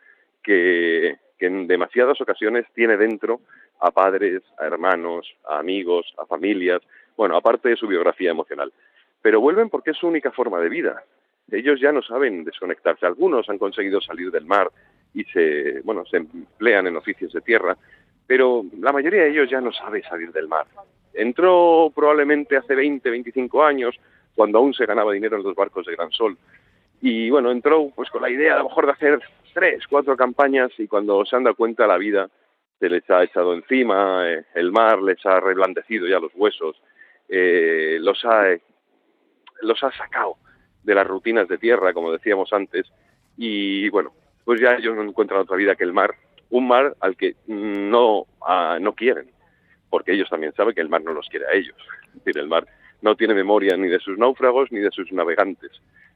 que, 0.44 1.16
en 1.40 1.66
demasiadas 1.66 2.20
ocasiones 2.20 2.64
tiene 2.74 2.96
dentro 2.96 3.40
a 3.80 3.90
padres, 3.90 4.42
a 4.58 4.66
hermanos, 4.66 5.26
a 5.48 5.58
amigos, 5.58 6.06
a 6.16 6.24
familias, 6.24 6.80
bueno, 7.16 7.36
aparte 7.36 7.70
de 7.70 7.76
su 7.76 7.86
biografía 7.86 8.30
emocional. 8.30 8.72
Pero 9.20 9.40
vuelven 9.40 9.68
porque 9.68 9.90
es 9.90 9.96
su 9.96 10.06
única 10.06 10.30
forma 10.30 10.60
de 10.60 10.68
vida. 10.68 11.02
Ellos 11.50 11.80
ya 11.80 11.92
no 11.92 12.02
saben 12.02 12.44
desconectarse. 12.44 13.04
Algunos 13.04 13.48
han 13.48 13.58
conseguido 13.58 14.00
salir 14.00 14.30
del 14.30 14.46
mar 14.46 14.70
y 15.12 15.24
se, 15.24 15.80
bueno, 15.82 16.04
se 16.06 16.18
emplean 16.18 16.86
en 16.86 16.96
oficios 16.96 17.32
de 17.32 17.40
tierra, 17.40 17.76
pero 18.26 18.64
la 18.80 18.92
mayoría 18.92 19.22
de 19.22 19.30
ellos 19.30 19.50
ya 19.50 19.60
no 19.60 19.72
sabe 19.72 20.02
salir 20.02 20.32
del 20.32 20.48
mar. 20.48 20.66
Entró 21.12 21.92
probablemente 21.94 22.56
hace 22.56 22.74
20, 22.74 23.08
25 23.10 23.62
años, 23.62 23.94
cuando 24.34 24.58
aún 24.58 24.74
se 24.74 24.86
ganaba 24.86 25.12
dinero 25.12 25.36
en 25.36 25.44
los 25.44 25.54
barcos 25.54 25.86
de 25.86 25.94
Gran 25.94 26.10
Sol. 26.10 26.36
Y 27.06 27.28
bueno, 27.28 27.50
entró 27.50 27.90
pues 27.94 28.08
con 28.08 28.22
la 28.22 28.30
idea 28.30 28.54
a 28.54 28.58
lo 28.60 28.64
mejor 28.64 28.86
de 28.86 28.92
hacer 28.92 29.20
tres, 29.52 29.86
cuatro 29.86 30.16
campañas 30.16 30.70
y 30.78 30.88
cuando 30.88 31.22
se 31.26 31.36
han 31.36 31.44
dado 31.44 31.54
cuenta 31.54 31.86
la 31.86 31.98
vida 31.98 32.30
se 32.80 32.88
les 32.88 33.08
ha 33.10 33.22
echado 33.22 33.52
encima, 33.52 34.26
eh, 34.26 34.46
el 34.54 34.72
mar 34.72 35.02
les 35.02 35.18
ha 35.26 35.38
reblandecido 35.38 36.06
ya 36.06 36.18
los 36.18 36.32
huesos, 36.34 36.80
eh, 37.28 37.98
los, 38.00 38.24
ha, 38.24 38.56
los 39.60 39.84
ha 39.84 39.92
sacado 39.92 40.36
de 40.82 40.94
las 40.94 41.06
rutinas 41.06 41.46
de 41.46 41.58
tierra, 41.58 41.92
como 41.92 42.10
decíamos 42.10 42.50
antes, 42.54 42.90
y 43.36 43.86
bueno, 43.90 44.14
pues 44.46 44.58
ya 44.62 44.76
ellos 44.76 44.96
no 44.96 45.02
encuentran 45.02 45.42
otra 45.42 45.58
vida 45.58 45.76
que 45.76 45.84
el 45.84 45.92
mar, 45.92 46.14
un 46.48 46.66
mar 46.66 46.96
al 47.00 47.18
que 47.18 47.36
no, 47.48 48.24
ah, 48.40 48.78
no 48.80 48.94
quieren, 48.94 49.30
porque 49.90 50.12
ellos 50.12 50.30
también 50.30 50.54
saben 50.54 50.74
que 50.74 50.80
el 50.80 50.88
mar 50.88 51.04
no 51.04 51.12
los 51.12 51.28
quiere 51.28 51.44
a 51.48 51.52
ellos. 51.52 51.76
Es 52.06 52.24
decir, 52.24 52.40
el 52.40 52.48
mar 52.48 52.66
no 53.02 53.14
tiene 53.14 53.34
memoria 53.34 53.76
ni 53.76 53.88
de 53.88 53.98
sus 53.98 54.16
náufragos 54.16 54.72
ni 54.72 54.80
de 54.80 54.90
sus 54.90 55.12
navegantes. 55.12 55.70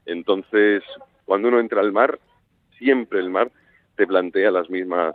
Entonces, 0.09 0.83
cuando 1.27 1.49
uno 1.49 1.61
entra 1.61 1.83
al 1.83 1.93
mar, 1.93 2.19
siempre 2.79 3.21
el 3.21 3.29
mar 3.29 3.51
te 3.95 4.07
plantea 4.07 4.51
las 4.51 4.71
mismas, 4.71 5.15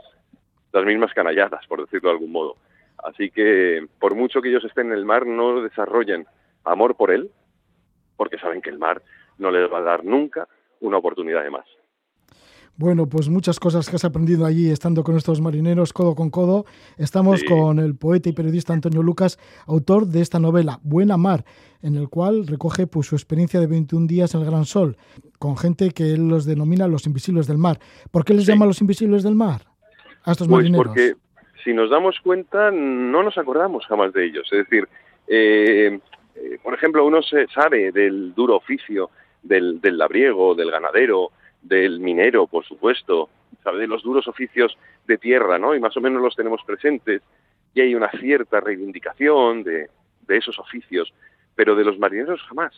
las 0.72 0.86
mismas 0.86 1.14
canalladas, 1.14 1.66
por 1.68 1.82
decirlo 1.82 2.10
de 2.10 2.14
algún 2.14 2.32
modo. 2.32 2.58
Así 3.04 3.32
que, 3.32 3.88
por 4.00 4.16
mucho 4.16 4.42
que 4.42 4.50
ellos 4.50 4.64
estén 4.64 4.88
en 4.88 4.98
el 4.98 5.06
mar, 5.06 5.26
no 5.26 5.62
desarrollen 5.62 6.28
amor 6.64 6.96
por 6.96 7.12
él, 7.12 7.32
porque 8.18 8.38
saben 8.38 8.62
que 8.62 8.70
el 8.70 8.78
mar 8.78 9.02
no 9.40 9.50
les 9.50 9.72
va 9.72 9.80
a 9.80 9.82
dar 9.82 10.06
nunca 10.06 10.48
una 10.80 10.98
oportunidad 10.98 11.44
de 11.44 11.50
más. 11.50 11.66
Bueno, 12.76 13.08
pues 13.08 13.30
muchas 13.30 13.60
cosas 13.60 13.88
que 13.88 13.98
has 13.98 14.06
aprendido 14.06 14.46
allí 14.46 14.72
estando 14.72 15.04
con 15.04 15.16
estos 15.16 15.40
marineros 15.42 15.94
codo 15.94 16.16
con 16.16 16.32
codo. 16.32 16.66
Estamos 16.98 17.44
con 17.44 17.78
el 17.78 17.96
poeta 17.96 18.30
y 18.30 18.34
periodista 18.34 18.74
Antonio 18.74 19.04
Lucas, 19.04 19.38
autor 19.68 20.08
de 20.08 20.22
esta 20.22 20.40
novela, 20.40 20.80
Buena 20.82 21.16
Mar, 21.16 21.46
en 21.84 21.96
el 21.96 22.10
cual 22.10 22.48
recoge 22.48 22.88
pues, 22.88 23.06
su 23.06 23.16
experiencia 23.16 23.60
de 23.60 23.68
21 23.68 24.08
días 24.08 24.34
en 24.34 24.42
el 24.42 24.48
Gran 24.48 24.66
Sol, 24.66 24.98
con 25.38 25.56
gente 25.56 25.92
que 25.92 26.14
él 26.14 26.28
los 26.28 26.46
denomina 26.46 26.88
los 26.88 27.06
invisibles 27.06 27.46
del 27.46 27.60
mar. 27.60 27.78
¿Por 28.10 28.26
qué 28.26 28.34
les 28.34 28.48
llama 28.48 28.66
los 28.66 28.82
invisibles 28.82 29.22
del 29.22 29.36
mar 29.36 29.62
a 30.24 30.32
estos 30.32 30.48
pues 30.48 30.64
marineros? 30.64 30.88
Porque 30.88 31.14
si 31.64 31.74
nos 31.74 31.92
damos 31.92 32.20
cuenta, 32.22 32.72
no 32.72 33.22
nos 33.22 33.38
acordamos 33.38 33.86
jamás 33.86 34.14
de 34.14 34.26
ellos. 34.26 34.48
Es 34.52 34.68
decir, 34.68 34.90
eh, 35.28 36.00
eh, 36.36 36.58
por 36.64 36.74
ejemplo, 36.74 37.06
uno 37.06 37.22
se 37.22 37.46
sabe 37.48 37.92
del 37.92 38.34
duro 38.34 38.56
oficio 38.56 39.12
del, 39.44 39.80
del 39.80 40.00
labriego, 40.00 40.56
del 40.56 40.72
ganadero, 40.72 41.32
del 41.64 42.00
minero, 42.00 42.48
por 42.48 42.66
supuesto, 42.66 43.30
de 43.66 43.88
los 43.88 44.04
duros 44.04 44.28
oficios 44.28 44.78
de 45.08 45.18
tierra, 45.18 45.58
¿no? 45.58 45.74
Y 45.74 45.80
más 45.80 45.96
o 45.98 46.02
menos 46.02 46.22
los 46.22 46.36
tenemos 46.36 46.62
presentes 46.66 47.22
y 47.74 47.82
hay 47.82 47.96
una 47.96 48.12
cierta 48.12 48.60
reivindicación 48.60 49.64
de, 49.64 49.90
de 50.28 50.38
esos 50.38 50.60
oficios, 50.60 51.14
pero 51.56 51.76
de 51.76 51.84
los 51.84 51.98
marineros 51.98 52.42
jamás. 52.44 52.74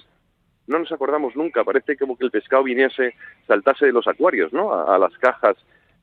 No 0.68 0.80
nos 0.80 0.92
acordamos 0.92 1.36
nunca, 1.36 1.64
parece 1.64 1.98
como 1.98 2.18
que 2.18 2.26
el 2.26 2.32
pescado 2.32 2.64
viniese, 2.64 3.14
saltase 3.48 3.88
de 3.88 3.92
los 3.92 4.08
acuarios, 4.08 4.52
¿no? 4.54 4.74
A, 4.74 4.98
las 4.98 5.16
cajas 5.18 5.58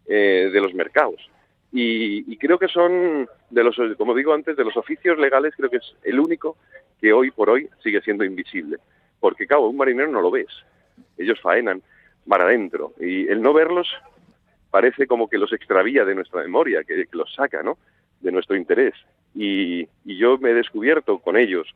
eh, 0.07 0.51
de 0.53 0.61
los 0.61 0.75
mercados. 0.75 1.31
Y, 1.73 2.31
y, 2.31 2.37
creo 2.37 2.59
que 2.59 2.69
son, 2.69 3.27
de 3.51 3.65
los, 3.65 3.77
como 3.97 4.15
digo 4.15 4.35
antes, 4.35 4.57
de 4.57 4.65
los 4.65 4.77
oficios 4.77 5.19
legales, 5.19 5.55
creo 5.57 5.71
que 5.71 5.79
es 5.79 5.97
el 6.03 6.21
único 6.21 6.59
que 7.01 7.13
hoy 7.13 7.31
por 7.31 7.49
hoy 7.49 7.69
sigue 7.83 8.03
siendo 8.03 8.25
invisible. 8.25 8.77
Porque, 9.19 9.47
claro, 9.47 9.69
un 9.69 9.77
marinero 9.77 10.11
no 10.11 10.21
lo 10.21 10.31
ves. 10.31 10.51
Ellos 11.17 11.41
faenan, 11.41 11.83
mar 12.27 12.43
adentro. 12.43 12.95
Y 13.01 13.27
el 13.29 13.43
no 13.43 13.53
verlos 13.53 13.89
parece 14.71 15.07
como 15.07 15.29
que 15.29 15.39
los 15.39 15.53
extravía 15.53 16.05
de 16.05 16.15
nuestra 16.15 16.43
memoria, 16.43 16.85
que, 16.85 17.07
los 17.13 17.33
saca, 17.35 17.63
¿no? 17.63 17.79
De 18.21 18.33
nuestro 18.33 18.57
interés. 18.57 18.95
Y, 19.35 19.89
y, 20.05 20.17
yo 20.17 20.39
me 20.39 20.51
he 20.51 20.55
descubierto 20.55 21.19
con 21.19 21.37
ellos 21.37 21.69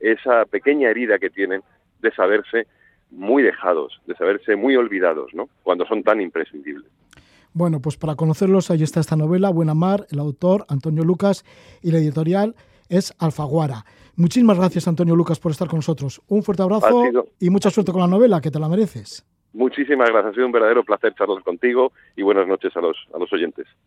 esa 0.00 0.44
pequeña 0.44 0.90
herida 0.90 1.18
que 1.18 1.30
tienen 1.30 1.62
de 2.00 2.12
saberse 2.12 2.66
muy 3.10 3.42
dejados, 3.42 4.00
de 4.06 4.14
saberse 4.14 4.56
muy 4.56 4.76
olvidados, 4.76 5.32
¿no? 5.34 5.48
Cuando 5.62 5.86
son 5.86 6.02
tan 6.02 6.20
imprescindibles. 6.20 6.90
Bueno, 7.52 7.80
pues 7.80 7.96
para 7.96 8.16
conocerlos, 8.16 8.70
ahí 8.70 8.82
está 8.82 9.00
esta 9.00 9.16
novela, 9.16 9.48
Buena 9.50 9.74
Mar, 9.74 10.06
el 10.10 10.18
autor 10.18 10.66
Antonio 10.68 11.04
Lucas 11.04 11.44
y 11.82 11.90
la 11.90 11.98
editorial 11.98 12.54
es 12.88 13.14
Alfaguara. 13.18 13.84
Muchísimas 14.14 14.58
gracias, 14.58 14.86
Antonio 14.88 15.16
Lucas, 15.16 15.40
por 15.40 15.52
estar 15.52 15.68
con 15.68 15.78
nosotros. 15.78 16.20
Un 16.28 16.42
fuerte 16.42 16.62
abrazo 16.62 17.04
y 17.40 17.50
mucha 17.50 17.70
suerte 17.70 17.92
con 17.92 18.02
la 18.02 18.06
novela, 18.06 18.40
que 18.40 18.50
te 18.50 18.58
la 18.58 18.68
mereces. 18.68 19.24
Muchísimas 19.56 20.10
gracias, 20.10 20.32
ha 20.32 20.34
sido 20.34 20.46
un 20.46 20.52
verdadero 20.52 20.84
placer 20.84 21.14
charlar 21.14 21.42
contigo 21.42 21.90
y 22.14 22.20
buenas 22.20 22.46
noches 22.46 22.76
a 22.76 22.80
los, 22.82 22.94
a 23.14 23.18
los 23.18 23.32
oyentes. 23.32 23.66